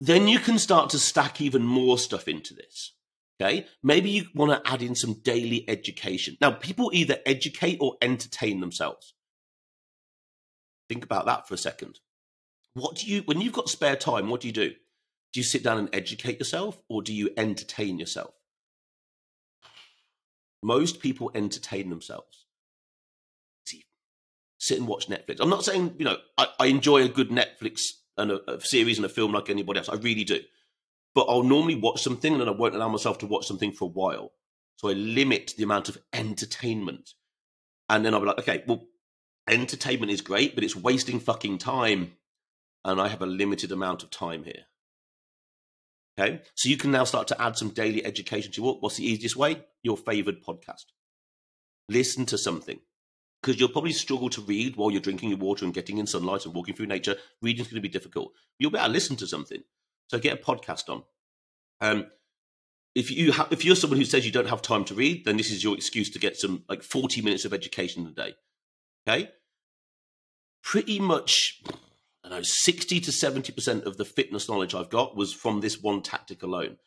then 0.00 0.28
you 0.28 0.38
can 0.38 0.58
start 0.58 0.90
to 0.90 0.98
stack 0.98 1.40
even 1.40 1.62
more 1.62 1.98
stuff 1.98 2.28
into 2.28 2.54
this. 2.54 2.92
Okay. 3.40 3.66
Maybe 3.82 4.10
you 4.10 4.26
want 4.34 4.52
to 4.52 4.70
add 4.70 4.82
in 4.82 4.94
some 4.94 5.14
daily 5.14 5.68
education. 5.68 6.36
Now, 6.40 6.52
people 6.52 6.90
either 6.92 7.18
educate 7.26 7.78
or 7.80 7.96
entertain 8.00 8.60
themselves. 8.60 9.14
Think 10.88 11.04
about 11.04 11.26
that 11.26 11.48
for 11.48 11.54
a 11.54 11.58
second. 11.58 11.98
What 12.74 12.96
do 12.96 13.06
you, 13.06 13.22
when 13.22 13.40
you've 13.40 13.52
got 13.52 13.68
spare 13.68 13.96
time, 13.96 14.28
what 14.28 14.40
do 14.40 14.48
you 14.48 14.52
do? 14.52 14.72
Do 15.34 15.40
you 15.40 15.44
sit 15.44 15.64
down 15.64 15.78
and 15.78 15.88
educate 15.92 16.38
yourself 16.38 16.78
or 16.88 17.02
do 17.02 17.12
you 17.12 17.30
entertain 17.36 17.98
yourself? 17.98 18.34
Most 20.62 21.00
people 21.00 21.32
entertain 21.34 21.90
themselves. 21.90 22.46
Sit 24.58 24.78
and 24.78 24.88
watch 24.88 25.08
Netflix. 25.08 25.40
I'm 25.40 25.50
not 25.50 25.64
saying, 25.64 25.96
you 25.98 26.06
know, 26.06 26.16
I, 26.38 26.46
I 26.58 26.66
enjoy 26.66 27.02
a 27.02 27.08
good 27.08 27.28
Netflix 27.28 27.82
and 28.16 28.30
a, 28.30 28.50
a 28.50 28.60
series 28.60 28.96
and 28.96 29.04
a 29.04 29.10
film 29.10 29.32
like 29.32 29.50
anybody 29.50 29.78
else. 29.78 29.90
I 29.90 29.96
really 29.96 30.24
do. 30.24 30.40
But 31.14 31.26
I'll 31.28 31.42
normally 31.42 31.74
watch 31.74 32.02
something 32.02 32.32
and 32.32 32.40
then 32.40 32.48
I 32.48 32.52
won't 32.52 32.74
allow 32.74 32.88
myself 32.88 33.18
to 33.18 33.26
watch 33.26 33.46
something 33.46 33.72
for 33.72 33.84
a 33.84 33.92
while. 33.92 34.32
So 34.76 34.88
I 34.88 34.92
limit 34.92 35.52
the 35.58 35.64
amount 35.64 35.90
of 35.90 35.98
entertainment. 36.14 37.10
And 37.90 38.06
then 38.06 38.14
I'll 38.14 38.20
be 38.20 38.26
like, 38.26 38.38
okay, 38.38 38.64
well, 38.66 38.86
entertainment 39.46 40.12
is 40.12 40.22
great, 40.22 40.54
but 40.54 40.64
it's 40.64 40.76
wasting 40.76 41.20
fucking 41.20 41.58
time. 41.58 42.12
And 42.84 43.00
I 43.00 43.08
have 43.08 43.20
a 43.20 43.26
limited 43.26 43.70
amount 43.70 44.02
of 44.02 44.10
time 44.10 44.44
here. 44.44 44.64
Okay. 46.18 46.40
So 46.54 46.68
you 46.68 46.76
can 46.76 46.90
now 46.90 47.04
start 47.04 47.28
to 47.28 47.42
add 47.42 47.56
some 47.56 47.70
daily 47.70 48.04
education 48.04 48.52
to 48.52 48.62
what? 48.62 48.82
What's 48.82 48.96
the 48.96 49.06
easiest 49.06 49.36
way? 49.36 49.64
Your 49.82 49.96
favorite 49.96 50.44
podcast. 50.44 50.84
Listen 51.88 52.24
to 52.26 52.38
something 52.38 52.78
because 53.42 53.60
you'll 53.60 53.68
probably 53.68 53.92
struggle 53.92 54.30
to 54.30 54.40
read 54.40 54.76
while 54.76 54.90
you're 54.90 55.00
drinking 55.00 55.28
your 55.28 55.38
water 55.38 55.64
and 55.64 55.74
getting 55.74 55.98
in 55.98 56.06
sunlight 56.06 56.46
and 56.46 56.54
walking 56.54 56.74
through 56.74 56.86
nature. 56.86 57.16
Reading's 57.42 57.68
going 57.68 57.76
to 57.76 57.80
be 57.82 57.88
difficult. 57.88 58.32
You'll 58.58 58.70
better 58.70 58.90
listen 58.90 59.16
to 59.16 59.26
something. 59.26 59.62
So 60.08 60.18
get 60.18 60.40
a 60.40 60.42
podcast 60.42 60.88
on. 60.88 61.02
Um, 61.80 62.06
if 62.94 63.10
you 63.10 63.32
ha- 63.32 63.48
if 63.50 63.64
you're 63.64 63.76
someone 63.76 63.98
who 63.98 64.04
says 64.04 64.24
you 64.24 64.32
don't 64.32 64.48
have 64.48 64.62
time 64.62 64.84
to 64.86 64.94
read, 64.94 65.24
then 65.24 65.36
this 65.36 65.50
is 65.50 65.64
your 65.64 65.74
excuse 65.74 66.10
to 66.10 66.18
get 66.18 66.36
some 66.36 66.64
like 66.68 66.82
40 66.82 67.22
minutes 67.22 67.44
of 67.44 67.52
education 67.52 68.06
a 68.06 68.10
day. 68.10 68.34
Okay, 69.06 69.30
pretty 70.62 71.00
much 71.00 71.62
I 72.24 72.30
know 72.30 72.42
60 72.42 73.00
to 73.00 73.10
70% 73.10 73.84
of 73.84 73.98
the 73.98 74.04
fitness 74.04 74.48
knowledge 74.48 74.74
I've 74.74 74.88
got 74.88 75.14
was 75.14 75.34
from 75.34 75.60
this 75.60 75.82
one 75.82 76.00
tactic 76.00 76.42
alone. 76.42 76.78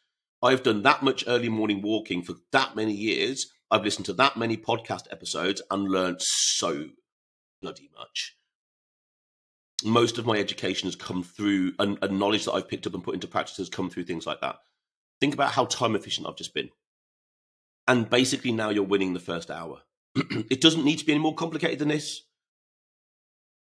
I've 0.41 0.63
done 0.63 0.81
that 0.81 1.03
much 1.03 1.23
early 1.27 1.49
morning 1.49 1.81
walking 1.83 2.23
for 2.23 2.35
that 2.51 2.75
many 2.75 2.93
years. 2.93 3.45
I've 3.69 3.83
listened 3.83 4.07
to 4.07 4.13
that 4.13 4.37
many 4.37 4.57
podcast 4.57 5.03
episodes 5.11 5.61
and 5.69 5.89
learned 5.89 6.21
so 6.21 6.87
bloody 7.61 7.89
much. 7.95 8.35
Most 9.83 10.17
of 10.17 10.25
my 10.25 10.37
education 10.37 10.87
has 10.87 10.95
come 10.95 11.21
through, 11.21 11.73
and, 11.77 11.99
and 12.01 12.17
knowledge 12.17 12.45
that 12.45 12.53
I've 12.53 12.67
picked 12.67 12.87
up 12.87 12.95
and 12.95 13.03
put 13.03 13.13
into 13.13 13.27
practice 13.27 13.57
has 13.57 13.69
come 13.69 13.91
through 13.91 14.05
things 14.05 14.25
like 14.25 14.41
that. 14.41 14.57
Think 15.21 15.35
about 15.35 15.51
how 15.51 15.65
time 15.65 15.95
efficient 15.95 16.25
I've 16.27 16.35
just 16.35 16.55
been. 16.55 16.69
And 17.87 18.09
basically, 18.09 18.51
now 18.51 18.69
you're 18.69 18.83
winning 18.83 19.13
the 19.13 19.19
first 19.19 19.51
hour. 19.51 19.81
it 20.15 20.61
doesn't 20.61 20.83
need 20.83 20.97
to 20.97 21.05
be 21.05 21.13
any 21.13 21.21
more 21.21 21.35
complicated 21.35 21.77
than 21.77 21.89
this. 21.89 22.23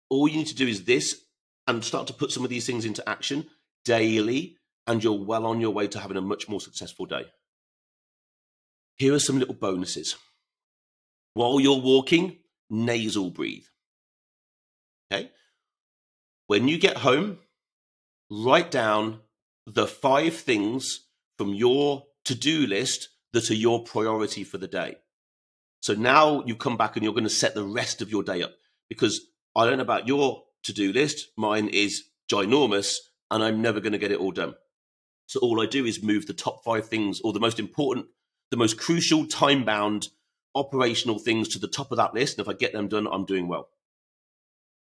All 0.09 0.27
you 0.27 0.38
need 0.38 0.47
to 0.47 0.55
do 0.55 0.67
is 0.67 0.83
this 0.83 1.19
and 1.67 1.84
start 1.84 2.08
to 2.08 2.13
put 2.13 2.32
some 2.32 2.43
of 2.43 2.49
these 2.49 2.65
things 2.65 2.86
into 2.86 3.08
action 3.08 3.47
daily, 3.86 4.58
and 4.88 5.04
you're 5.04 5.23
well 5.23 5.45
on 5.45 5.62
your 5.62 5.71
way 5.71 5.88
to 5.88 5.99
having 5.99 6.17
a 6.17 6.21
much 6.21 6.49
more 6.49 6.62
successful 6.62 7.06
day. 7.06 7.26
Here 8.97 9.13
are 9.13 9.19
some 9.19 9.39
little 9.39 9.56
bonuses. 9.56 10.15
While 11.34 11.60
you're 11.60 11.82
walking, 11.82 12.38
nasal 12.69 13.32
breathe. 13.32 13.65
Okay? 15.12 15.32
When 16.47 16.67
you 16.67 16.78
get 16.78 16.97
home, 16.97 17.39
write 18.30 18.71
down 18.71 19.21
the 19.65 19.88
five 19.88 20.36
things 20.36 21.08
from 21.38 21.54
your 21.54 22.04
to 22.26 22.36
do 22.36 22.67
list 22.67 23.10
that 23.32 23.49
are 23.49 23.56
your 23.56 23.84
priority 23.84 24.43
for 24.43 24.58
the 24.58 24.67
day. 24.67 24.95
So 25.82 25.93
now 25.93 26.43
you 26.45 26.56
come 26.56 26.78
back 26.78 26.95
and 26.95 27.04
you're 27.04 27.13
going 27.13 27.23
to 27.23 27.30
set 27.30 27.56
the 27.56 27.65
rest 27.65 28.02
of 28.02 28.10
your 28.10 28.23
day 28.23 28.41
up 28.41 28.54
because 28.89 29.19
I 29.56 29.65
don't 29.65 29.78
know 29.78 29.84
about 29.84 30.08
your 30.08 30.43
to 30.63 30.73
do 30.73 30.91
list. 30.91 31.30
Mine 31.38 31.67
is 31.69 32.04
ginormous 32.32 32.97
and 33.30 33.43
I'm 33.43 33.62
never 33.62 33.80
going 33.80 33.93
to 33.93 33.99
get 33.99 34.12
it 34.12 34.19
all 34.19 34.32
done. 34.32 34.56
So 35.28 35.39
all 35.39 35.62
I 35.62 35.65
do 35.65 35.86
is 35.86 36.04
move 36.04 36.28
the 36.28 36.34
top 36.34 36.63
five 36.63 36.88
things 36.88 37.19
or 37.23 37.34
the 37.34 37.39
most 37.39 37.60
important, 37.60 38.08
the 38.52 38.58
most 38.58 38.78
crucial, 38.78 39.26
time 39.26 39.63
bound, 39.63 40.10
operational 40.56 41.19
things 41.19 41.49
to 41.49 41.60
the 41.60 41.67
top 41.67 41.91
of 41.91 41.97
that 41.97 42.13
list. 42.13 42.38
And 42.38 42.45
if 42.45 42.49
I 42.49 42.56
get 42.58 42.73
them 42.73 42.88
done, 42.88 43.08
I'm 43.12 43.26
doing 43.26 43.47
well. 43.47 43.69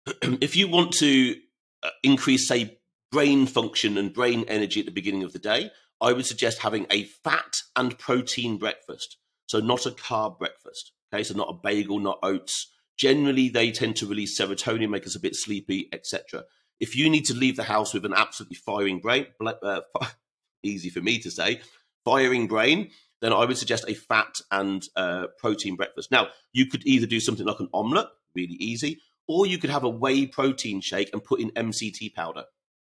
if 0.22 0.56
you 0.56 0.68
want 0.68 0.92
to 0.94 1.36
uh, 1.82 1.90
increase, 2.02 2.46
say, 2.46 2.78
brain 3.10 3.46
function 3.46 3.96
and 3.96 4.12
brain 4.12 4.44
energy 4.48 4.80
at 4.80 4.86
the 4.86 4.92
beginning 4.92 5.22
of 5.22 5.32
the 5.32 5.38
day, 5.38 5.70
I 6.00 6.12
would 6.12 6.26
suggest 6.26 6.60
having 6.60 6.86
a 6.90 7.04
fat 7.04 7.56
and 7.74 7.98
protein 7.98 8.58
breakfast. 8.58 9.16
So 9.46 9.60
not 9.60 9.86
a 9.86 9.90
carb 9.90 10.38
breakfast. 10.38 10.92
Okay, 11.12 11.24
so 11.24 11.34
not 11.34 11.48
a 11.48 11.54
bagel, 11.54 11.98
not 11.98 12.18
oats, 12.22 12.70
generally 12.98 13.48
they 13.48 13.70
tend 13.70 13.96
to 13.96 14.06
release 14.06 14.38
serotonin, 14.38 14.90
make 14.90 15.06
us 15.06 15.16
a 15.16 15.20
bit 15.20 15.36
sleepy, 15.36 15.88
etc. 15.92 16.44
If 16.80 16.94
you 16.96 17.08
need 17.08 17.24
to 17.26 17.34
leave 17.34 17.56
the 17.56 17.64
house 17.64 17.94
with 17.94 18.04
an 18.04 18.12
absolutely 18.14 18.56
firing 18.56 18.98
brain, 18.98 19.26
uh, 19.40 19.80
easy 20.62 20.90
for 20.90 21.00
me 21.00 21.18
to 21.20 21.30
say, 21.30 21.60
firing 22.04 22.46
brain, 22.46 22.90
then 23.20 23.32
I 23.32 23.44
would 23.44 23.56
suggest 23.56 23.84
a 23.88 23.94
fat 23.94 24.40
and 24.50 24.84
uh, 24.96 25.28
protein 25.38 25.76
breakfast. 25.76 26.10
Now, 26.10 26.28
you 26.52 26.66
could 26.66 26.86
either 26.86 27.06
do 27.06 27.20
something 27.20 27.46
like 27.46 27.60
an 27.60 27.68
omelette, 27.72 28.08
really 28.34 28.54
easy, 28.54 29.00
or 29.26 29.46
you 29.46 29.58
could 29.58 29.70
have 29.70 29.84
a 29.84 29.88
whey 29.88 30.26
protein 30.26 30.80
shake 30.80 31.10
and 31.12 31.22
put 31.22 31.40
in 31.40 31.50
MCT 31.50 32.14
powder 32.14 32.44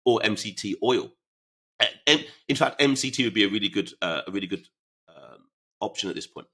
or 0.04 0.20
MCT 0.20 0.74
oil. 0.82 1.12
In 2.06 2.56
fact, 2.56 2.80
MCT 2.80 3.24
would 3.24 3.34
be 3.34 3.44
a 3.44 3.48
really 3.48 3.68
good, 3.68 3.92
uh, 4.00 4.22
a 4.26 4.30
really 4.30 4.46
good 4.46 4.66
um, 5.08 5.46
option 5.80 6.08
at 6.08 6.14
this 6.14 6.26
point. 6.26 6.46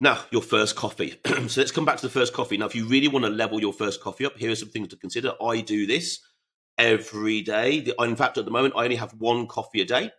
Now, 0.00 0.24
your 0.30 0.42
first 0.42 0.76
coffee. 0.76 1.16
so 1.48 1.60
let's 1.60 1.70
come 1.70 1.84
back 1.84 1.96
to 1.98 2.06
the 2.06 2.12
first 2.12 2.32
coffee. 2.32 2.56
Now, 2.56 2.66
if 2.66 2.74
you 2.74 2.86
really 2.86 3.08
want 3.08 3.26
to 3.26 3.30
level 3.30 3.60
your 3.60 3.72
first 3.72 4.00
coffee 4.00 4.24
up, 4.24 4.38
here 4.38 4.50
are 4.50 4.56
some 4.56 4.70
things 4.70 4.88
to 4.88 4.96
consider. 4.96 5.34
I 5.42 5.60
do 5.60 5.86
this 5.86 6.20
every 6.78 7.42
day. 7.42 7.86
In 7.98 8.16
fact, 8.16 8.38
at 8.38 8.46
the 8.46 8.50
moment, 8.50 8.74
I 8.76 8.84
only 8.84 8.96
have 8.96 9.12
one 9.18 9.46
coffee 9.46 9.82
a 9.82 9.84
day 9.84 10.10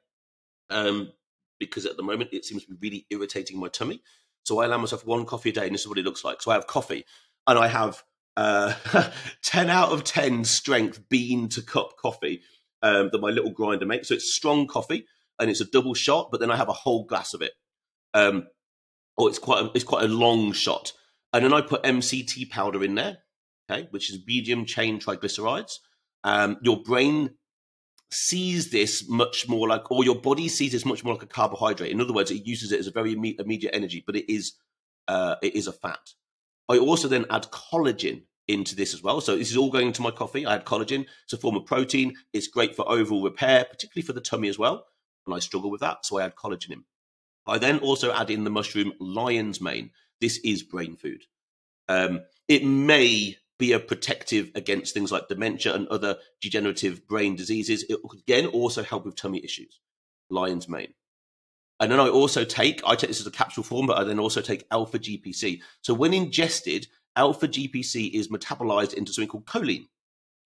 um, 0.70 1.12
because 1.60 1.88
at 1.88 1.98
the 1.98 2.04
moment 2.04 2.30
it 2.32 2.46
seems 2.46 2.64
to 2.64 2.72
be 2.72 2.78
really 2.80 3.08
irritating 3.10 3.60
my 3.60 3.70
tummy. 3.70 4.02
So 4.46 4.60
I 4.60 4.66
allow 4.66 4.78
myself 4.78 5.06
one 5.06 5.26
coffee 5.26 5.50
a 5.50 5.54
day, 5.54 5.66
and 5.66 5.74
this 5.74 5.82
is 5.82 5.88
what 5.88 5.98
it 5.98 6.06
looks 6.06 6.24
like. 6.24 6.44
So 6.44 6.52
I 6.52 6.56
have 6.56 6.68
coffee, 6.68 7.06
and 7.48 7.58
I 7.58 7.68
have 7.68 8.04
uh, 8.38 8.74
10 9.44 9.70
out 9.70 9.92
of 9.92 10.04
10 10.04 10.46
strength 10.46 11.10
bean 11.10 11.50
to 11.50 11.62
cup 11.62 11.98
coffee 11.98 12.42
um, 12.84 13.10
that 13.12 13.22
my 13.22 13.30
little 13.30 13.52
grinder 13.52 13.86
makes. 13.86 14.10
So 14.10 14.14
it's 14.16 14.34
strong 14.34 14.68
coffee, 14.68 15.06
and 15.40 15.50
it's 15.50 15.62
a 15.62 15.66
double 15.66 15.96
shot, 15.96 16.30
but 16.32 16.40
then 16.40 16.52
I 16.52 16.56
have 16.56 16.70
a 16.70 16.74
whole 16.74 17.04
glass 17.06 17.34
of 17.34 17.42
it. 17.42 17.54
Um, 18.14 18.48
or 19.18 19.30
it's 19.30 19.40
quite 19.40 19.64
a, 19.64 19.72
it's 19.74 19.84
quite 19.84 20.04
a 20.04 20.08
long 20.08 20.52
shot. 20.52 20.94
And 21.34 21.46
then 21.46 21.54
I 21.54 21.62
put 21.62 21.84
MCT 21.84 22.50
powder 22.50 22.84
in 22.84 22.96
there, 22.96 23.20
okay, 23.70 23.88
which 23.92 24.10
is 24.10 24.20
medium 24.26 24.66
chain 24.66 25.00
triglycerides. 25.00 25.76
Um, 26.24 26.58
your 26.62 26.82
brain 26.84 27.32
sees 28.12 28.72
this 28.72 29.08
much 29.08 29.48
more 29.48 29.68
like, 29.68 29.90
or 29.90 30.04
your 30.04 30.20
body 30.20 30.50
sees 30.50 30.74
this 30.74 30.86
much 30.86 31.04
more 31.04 31.14
like 31.14 31.24
a 31.24 31.28
carbohydrate. 31.28 31.92
In 31.92 32.02
other 32.02 32.14
words, 32.14 32.32
it 32.32 32.46
uses 32.46 32.72
it 32.72 32.80
as 32.80 32.88
a 32.88 32.92
very 32.92 33.14
immediate 33.14 33.74
energy, 33.74 34.04
but 34.06 34.16
it 34.16 34.32
is 34.32 34.54
uh, 35.08 35.36
it 35.42 35.56
is 35.56 35.68
a 35.68 35.74
fat. 35.74 36.00
I 36.70 36.78
also 36.78 37.08
then 37.08 37.26
add 37.30 37.52
collagen 37.52 38.24
into 38.48 38.76
this 38.76 38.94
as 38.94 39.02
well. 39.02 39.22
So 39.22 39.36
this 39.36 39.52
is 39.52 39.58
all 39.58 39.72
going 39.72 39.88
into 39.88 40.02
my 40.02 40.12
coffee. 40.12 40.46
I 40.46 40.56
add 40.56 40.66
collagen. 40.66 41.06
It's 41.24 41.34
a 41.34 41.38
form 41.38 41.56
of 41.56 41.66
protein. 41.66 42.14
It's 42.34 42.48
great 42.48 42.76
for 42.76 42.90
overall 42.90 43.24
repair, 43.24 43.66
particularly 43.66 44.06
for 44.06 44.14
the 44.14 44.22
tummy 44.22 44.50
as 44.50 44.60
well. 44.60 44.86
And 45.26 45.36
I 45.36 45.40
struggle 45.40 45.72
with 45.72 45.82
that, 45.82 46.06
so 46.06 46.20
I 46.20 46.26
add 46.26 46.36
collagen 46.36 46.72
in. 46.72 46.84
I 47.46 47.58
then 47.58 47.80
also 47.80 48.14
add 48.14 48.30
in 48.30 48.44
the 48.44 48.50
mushroom 48.50 48.94
lion's 49.00 49.62
mane. 49.62 49.92
This 50.20 50.40
is 50.44 50.64
brain 50.64 50.96
food. 50.96 51.24
Um, 51.90 52.22
it 52.48 52.64
may 52.64 53.38
be 53.58 53.74
a 53.74 53.80
protective 53.80 54.52
against 54.56 54.94
things 54.94 55.12
like 55.12 55.28
dementia 55.28 55.74
and 55.74 55.88
other 55.88 56.18
degenerative 56.42 57.08
brain 57.08 57.36
diseases. 57.36 57.86
It 57.90 58.00
could 58.08 58.20
again 58.20 58.48
also 58.48 58.84
help 58.84 59.06
with 59.06 59.16
tummy 59.16 59.44
issues. 59.44 59.80
Lion's 60.30 60.70
mane. 60.70 60.94
And 61.80 61.92
then 61.92 62.00
I 62.00 62.10
also 62.10 62.44
take, 62.44 62.82
I 62.86 62.96
take 62.96 63.10
this 63.10 63.20
as 63.20 63.28
a 63.28 63.32
capsule 63.32 63.64
form, 63.64 63.88
but 63.88 63.98
I 63.98 64.04
then 64.04 64.20
also 64.20 64.42
take 64.42 64.66
alpha 64.70 65.00
GPC. 65.00 65.62
So 65.82 65.94
when 65.94 66.14
ingested, 66.14 66.88
alpha 67.16 67.48
GPC 67.48 68.12
is 68.14 68.28
metabolized 68.30 68.94
into 68.94 69.12
something 69.12 69.30
called 69.30 69.46
choline 69.46 69.88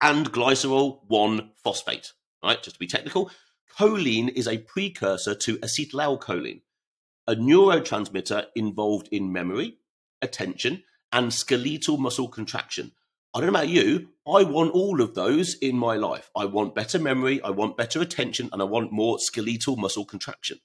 and 0.03 0.31
glycerol 0.31 1.01
1 1.09 1.51
phosphate. 1.65 2.13
Right, 2.45 2.63
just 2.63 2.77
to 2.77 2.81
be 2.81 2.87
technical, 2.87 3.31
choline 3.79 4.29
is 4.31 4.49
a 4.49 4.59
precursor 4.59 5.35
to 5.35 5.59
acetylcholine 5.59 6.61
a 7.27 7.35
neurotransmitter 7.35 8.47
involved 8.55 9.09
in 9.13 9.33
memory, 9.33 9.79
attention, 10.21 10.83
and 11.13 11.33
skeletal 11.33 11.99
muscle 11.99 12.29
contraction. 12.29 12.93
I 13.35 13.41
don't 13.41 13.53
know 13.53 13.59
about 13.59 13.69
you, 13.69 14.09
I 14.27 14.45
want 14.45 14.73
all 14.73 15.01
of 15.01 15.15
those 15.15 15.55
in 15.55 15.77
my 15.77 15.97
life. 15.97 16.31
I 16.37 16.45
want 16.45 16.75
better 16.75 16.99
memory, 16.99 17.41
I 17.43 17.51
want 17.51 17.77
better 17.77 18.01
attention, 18.01 18.51
and 18.53 18.61
I 18.61 18.67
want 18.67 18.93
more 18.93 19.19
skeletal 19.19 19.77
muscle 19.77 20.05
contraction. 20.05 20.59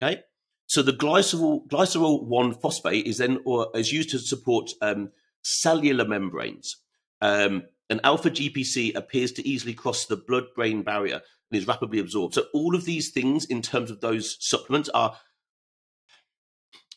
Okay? 0.00 0.22
So 0.66 0.82
the 0.82 0.92
glycerol, 0.92 1.66
glycerol 1.66 2.24
1 2.24 2.54
phosphate 2.54 3.06
is 3.06 3.18
then 3.18 3.40
or 3.44 3.68
is 3.74 3.92
used 3.92 4.10
to 4.10 4.18
support 4.18 4.70
um, 4.80 5.10
cellular 5.42 6.06
membranes. 6.06 6.76
Um, 7.20 7.64
and 7.90 8.00
alpha 8.04 8.30
GPC 8.30 8.94
appears 8.94 9.32
to 9.32 9.48
easily 9.48 9.74
cross 9.74 10.04
the 10.04 10.16
blood 10.16 10.44
brain 10.54 10.82
barrier 10.82 11.22
and 11.50 11.58
is 11.58 11.66
rapidly 11.66 11.98
absorbed. 11.98 12.34
So 12.34 12.44
all 12.52 12.74
of 12.74 12.84
these 12.84 13.10
things 13.10 13.46
in 13.46 13.62
terms 13.62 13.90
of 13.90 14.00
those 14.00 14.36
supplements 14.40 14.90
are 14.90 15.16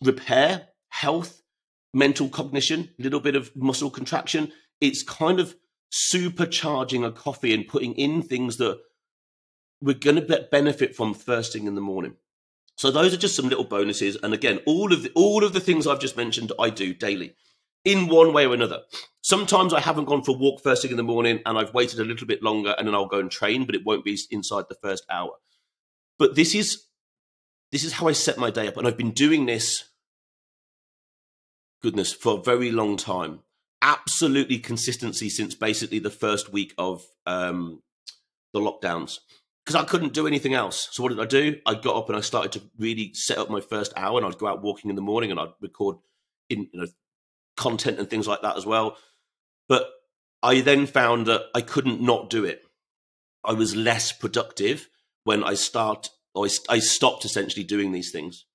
repair, 0.01 0.67
health, 0.89 1.41
mental 1.93 2.29
cognition, 2.29 2.89
a 2.99 3.03
little 3.03 3.19
bit 3.19 3.35
of 3.35 3.55
muscle 3.55 3.89
contraction. 3.89 4.51
It's 4.79 5.03
kind 5.03 5.39
of 5.39 5.55
supercharging 5.93 7.05
a 7.05 7.11
coffee 7.11 7.53
and 7.53 7.67
putting 7.67 7.93
in 7.93 8.21
things 8.21 8.57
that 8.57 8.79
we're 9.81 9.95
going 9.95 10.15
to 10.15 10.47
benefit 10.51 10.95
from 10.95 11.13
first 11.13 11.53
thing 11.53 11.67
in 11.67 11.75
the 11.75 11.81
morning. 11.81 12.15
So 12.77 12.91
those 12.91 13.13
are 13.13 13.17
just 13.17 13.35
some 13.35 13.49
little 13.49 13.63
bonuses. 13.63 14.17
And 14.23 14.33
again, 14.33 14.59
all 14.65 14.93
of 14.93 15.03
the, 15.03 15.11
all 15.15 15.43
of 15.43 15.53
the 15.53 15.59
things 15.59 15.85
I've 15.85 15.99
just 15.99 16.17
mentioned, 16.17 16.51
I 16.59 16.69
do 16.69 16.93
daily 16.93 17.35
in 17.83 18.07
one 18.07 18.33
way 18.33 18.45
or 18.45 18.53
another. 18.53 18.81
Sometimes 19.21 19.73
I 19.73 19.79
haven't 19.79 20.05
gone 20.05 20.23
for 20.23 20.31
a 20.31 20.37
walk 20.37 20.61
first 20.61 20.81
thing 20.81 20.91
in 20.91 20.97
the 20.97 21.03
morning 21.03 21.41
and 21.45 21.57
I've 21.57 21.73
waited 21.73 21.99
a 21.99 22.05
little 22.05 22.27
bit 22.27 22.43
longer 22.43 22.75
and 22.77 22.87
then 22.87 22.95
I'll 22.95 23.07
go 23.07 23.19
and 23.19 23.29
train, 23.29 23.65
but 23.65 23.75
it 23.75 23.85
won't 23.85 24.05
be 24.05 24.17
inside 24.29 24.65
the 24.69 24.77
first 24.81 25.05
hour. 25.09 25.31
But 26.17 26.35
this 26.35 26.55
is 26.55 26.85
this 27.71 27.83
is 27.83 27.93
how 27.93 28.07
I 28.07 28.11
set 28.11 28.37
my 28.37 28.51
day 28.51 28.67
up. 28.67 28.77
And 28.77 28.85
I've 28.85 28.97
been 28.97 29.11
doing 29.11 29.45
this, 29.45 29.85
goodness, 31.81 32.13
for 32.13 32.39
a 32.39 32.41
very 32.41 32.71
long 32.71 32.97
time. 32.97 33.39
Absolutely 33.81 34.59
consistency 34.59 35.29
since 35.29 35.55
basically 35.55 35.99
the 35.99 36.09
first 36.09 36.53
week 36.53 36.73
of 36.77 37.03
um, 37.25 37.81
the 38.53 38.59
lockdowns 38.59 39.17
because 39.65 39.75
I 39.81 39.85
couldn't 39.85 40.13
do 40.13 40.27
anything 40.27 40.53
else. 40.53 40.89
So 40.91 41.03
what 41.03 41.09
did 41.09 41.19
I 41.19 41.25
do? 41.25 41.59
I 41.65 41.75
got 41.75 41.95
up 41.95 42.09
and 42.09 42.17
I 42.17 42.21
started 42.21 42.51
to 42.53 42.61
really 42.77 43.11
set 43.13 43.37
up 43.37 43.49
my 43.49 43.61
first 43.61 43.93
hour, 43.95 44.17
and 44.17 44.25
I'd 44.25 44.37
go 44.37 44.47
out 44.47 44.61
walking 44.61 44.89
in 44.89 44.95
the 44.95 45.01
morning 45.01 45.31
and 45.31 45.39
I'd 45.39 45.53
record 45.61 45.97
in 46.49 46.67
you 46.71 46.81
know 46.81 46.87
content 47.57 47.99
and 47.99 48.09
things 48.09 48.27
like 48.27 48.41
that 48.41 48.57
as 48.57 48.65
well. 48.65 48.97
But 49.67 49.89
I 50.41 50.61
then 50.61 50.87
found 50.87 51.27
that 51.27 51.43
I 51.53 51.61
couldn't 51.61 52.01
not 52.01 52.29
do 52.29 52.43
it. 52.43 52.63
I 53.43 53.53
was 53.53 53.75
less 53.75 54.11
productive 54.11 54.89
when 55.23 55.43
I 55.43 55.53
start. 55.53 56.09
I, 56.35 56.49
I 56.69 56.79
stopped 56.79 57.25
essentially 57.25 57.63
doing 57.63 57.91
these 57.91 58.11
things. 58.11 58.45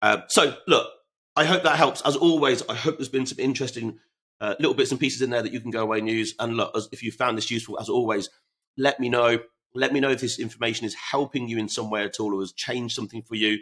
Uh, 0.00 0.22
so 0.28 0.56
look, 0.66 0.88
I 1.36 1.44
hope 1.44 1.62
that 1.64 1.76
helps. 1.76 2.00
As 2.02 2.16
always, 2.16 2.62
I 2.68 2.74
hope 2.74 2.96
there's 2.96 3.08
been 3.08 3.26
some 3.26 3.38
interesting 3.38 3.98
uh, 4.40 4.54
little 4.58 4.74
bits 4.74 4.90
and 4.90 5.00
pieces 5.00 5.22
in 5.22 5.30
there 5.30 5.42
that 5.42 5.52
you 5.52 5.60
can 5.60 5.70
go 5.70 5.82
away 5.82 5.98
and 5.98 6.08
use. 6.08 6.34
And 6.38 6.56
look, 6.56 6.76
as, 6.76 6.88
if 6.92 7.02
you 7.02 7.12
found 7.12 7.36
this 7.36 7.50
useful, 7.50 7.78
as 7.78 7.88
always, 7.88 8.30
let 8.76 8.98
me 9.00 9.08
know. 9.08 9.38
Let 9.74 9.92
me 9.92 10.00
know 10.00 10.10
if 10.10 10.20
this 10.20 10.38
information 10.38 10.86
is 10.86 10.94
helping 10.94 11.48
you 11.48 11.58
in 11.58 11.68
some 11.68 11.90
way 11.90 12.04
at 12.04 12.18
all 12.18 12.34
or 12.34 12.40
has 12.40 12.52
changed 12.52 12.94
something 12.94 13.22
for 13.22 13.34
you. 13.34 13.58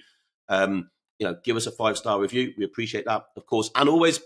Um, 0.48 0.90
you 1.18 1.26
know, 1.26 1.36
give 1.42 1.56
us 1.56 1.66
a 1.66 1.72
five 1.72 1.96
star 1.96 2.20
review. 2.20 2.52
We 2.56 2.64
appreciate 2.64 3.06
that, 3.06 3.24
of 3.36 3.46
course. 3.46 3.70
And 3.74 3.88
always, 3.88 4.20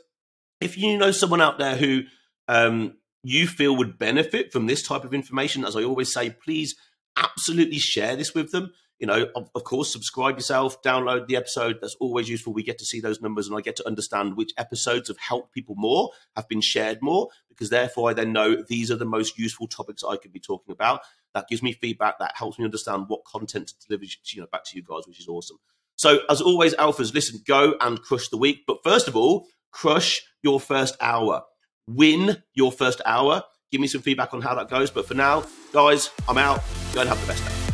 if 0.61 0.77
you 0.77 0.99
know 0.99 1.11
someone 1.11 1.41
out 1.41 1.59
there 1.59 1.77
who 1.77 2.03
um, 2.47 2.97
you 3.23 3.47
feel 3.47 3.77
would 3.77 3.99
benefit 3.99 4.53
from 4.53 4.67
this 4.67 4.87
type 4.87 5.05
of 5.05 5.15
information, 5.15 5.65
as 5.65 5.77
I 5.77 5.85
always 5.85 6.13
say, 6.13 6.31
please 6.31 6.75
absolutely 7.17 7.79
share 7.79 8.17
this 8.17 8.35
with 8.35 8.53
them. 8.53 8.73
You 8.99 9.07
know, 9.07 9.29
of, 9.37 9.49
of, 9.55 9.63
course, 9.63 9.93
subscribe 9.93 10.37
yourself, 10.37 10.83
download 10.83 11.29
the 11.29 11.37
episode. 11.37 11.79
That's 11.81 11.95
always 12.01 12.29
useful. 12.29 12.53
We 12.53 12.65
get 12.65 12.79
to 12.79 12.85
see 12.85 13.01
those 13.01 13.21
numbers 13.21 13.47
and 13.47 13.57
I 13.57 13.61
get 13.61 13.77
to 13.77 13.87
understand 13.87 14.37
which 14.37 14.53
episodes 14.59 15.07
have 15.07 15.19
helped 15.19 15.55
people 15.55 15.77
more, 15.77 16.11
have 16.35 16.49
been 16.49 16.61
shared 16.61 16.99
more, 17.01 17.29
because 17.49 17.71
therefore 17.71 18.11
I 18.11 18.13
then 18.13 18.33
know 18.33 18.61
these 18.61 18.91
are 18.91 18.97
the 18.97 19.05
most 19.05 19.39
useful 19.39 19.69
topics 19.69 20.03
I 20.03 20.17
could 20.17 20.33
be 20.33 20.41
talking 20.41 20.73
about. 20.73 21.03
That 21.35 21.49
gives 21.49 21.63
me 21.63 21.73
feedback. 21.73 22.19
That 22.19 22.33
helps 22.35 22.59
me 22.59 22.65
understand 22.65 23.05
what 23.07 23.25
content 23.25 23.69
to 23.69 23.75
deliver 23.87 24.05
you 24.05 24.41
know, 24.41 24.49
back 24.51 24.65
to 24.65 24.77
you 24.77 24.83
guys, 24.83 25.07
which 25.07 25.21
is 25.21 25.29
awesome. 25.29 25.59
So, 25.95 26.21
as 26.31 26.41
always, 26.41 26.75
Alphas, 26.75 27.13
listen, 27.13 27.41
go 27.47 27.75
and 27.81 28.01
crush 28.01 28.29
the 28.29 28.37
week. 28.37 28.65
But 28.67 28.79
first 28.85 29.09
of 29.09 29.17
all, 29.17 29.47
crush 29.73 30.23
your 30.43 30.61
first 30.61 30.97
hour. 31.01 31.43
Win 31.89 32.43
your 32.55 32.73
first 32.73 33.01
hour. 33.05 33.43
Give 33.71 33.81
me 33.81 33.87
some 33.87 34.03
feedback 34.03 34.33
on 34.33 34.41
how 34.41 34.55
that 34.55 34.69
goes. 34.69 34.91
But 34.91 35.07
for 35.07 35.15
now, 35.15 35.45
guys, 35.73 36.11
I'm 36.29 36.39
out. 36.39 36.63
Go 36.95 37.01
and 37.01 37.09
have 37.09 37.21
the 37.21 37.27
best 37.27 37.45
day. 37.45 37.68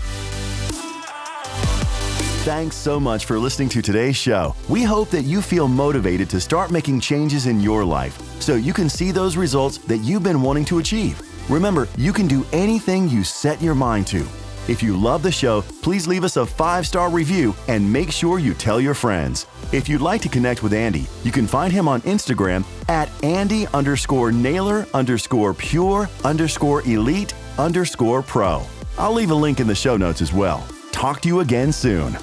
Thanks 2.45 2.77
so 2.77 3.01
much 3.01 3.25
for 3.25 3.39
listening 3.39 3.71
to 3.71 3.81
today's 3.81 4.17
show. 4.19 4.55
We 4.69 4.83
hope 4.83 5.09
that 5.13 5.23
you 5.23 5.41
feel 5.41 5.67
motivated 5.67 6.29
to 6.29 6.39
start 6.39 6.71
making 6.71 7.01
changes 7.01 7.47
in 7.47 7.59
your 7.59 7.87
life 7.87 8.21
so 8.39 8.57
you 8.57 8.75
can 8.75 8.91
see 8.91 9.11
those 9.13 9.39
results 9.39 9.79
that 9.79 10.01
you've 10.05 10.25
been 10.25 10.43
wanting 10.43 10.67
to 10.67 10.79
achieve. 10.79 11.23
Remember, 11.51 11.89
you 11.97 12.13
can 12.13 12.27
do 12.27 12.45
anything 12.53 13.09
you 13.09 13.25
set 13.25 13.63
your 13.63 13.75
mind 13.75 14.07
to. 14.09 14.27
If 14.69 14.83
you 14.83 14.95
love 14.95 15.23
the 15.23 15.33
show, 15.33 15.63
please 15.81 16.07
leave 16.07 16.23
us 16.23 16.37
a 16.37 16.45
five 16.45 16.87
star 16.87 17.09
review 17.09 17.55
and 17.67 17.91
make 17.91 18.13
sure 18.13 18.39
you 18.39 18.53
tell 18.53 18.79
your 18.79 18.93
friends. 18.93 19.47
If 19.73 19.89
you'd 19.89 20.03
like 20.03 20.21
to 20.21 20.29
connect 20.29 20.63
with 20.63 20.75
Andy, 20.75 21.07
you 21.23 21.33
can 21.33 21.47
find 21.47 21.73
him 21.73 21.89
on 21.89 22.03
Instagram 22.03 22.63
at 22.91 23.09
Andy 23.25 23.69
underscore 23.69 24.33
Naylor 24.33 24.87
underscore 24.93 25.55
pure 25.55 26.11
underscore 26.25 26.83
elite 26.83 27.33
underscore 27.57 28.21
pro. 28.21 28.63
I'll 28.99 29.15
leave 29.15 29.31
a 29.31 29.35
link 29.35 29.61
in 29.61 29.67
the 29.67 29.75
show 29.75 29.97
notes 29.97 30.21
as 30.21 30.35
well. 30.35 30.63
Talk 30.93 31.23
to 31.23 31.29
you 31.29 31.41
again 31.41 31.73
soon. 31.73 32.15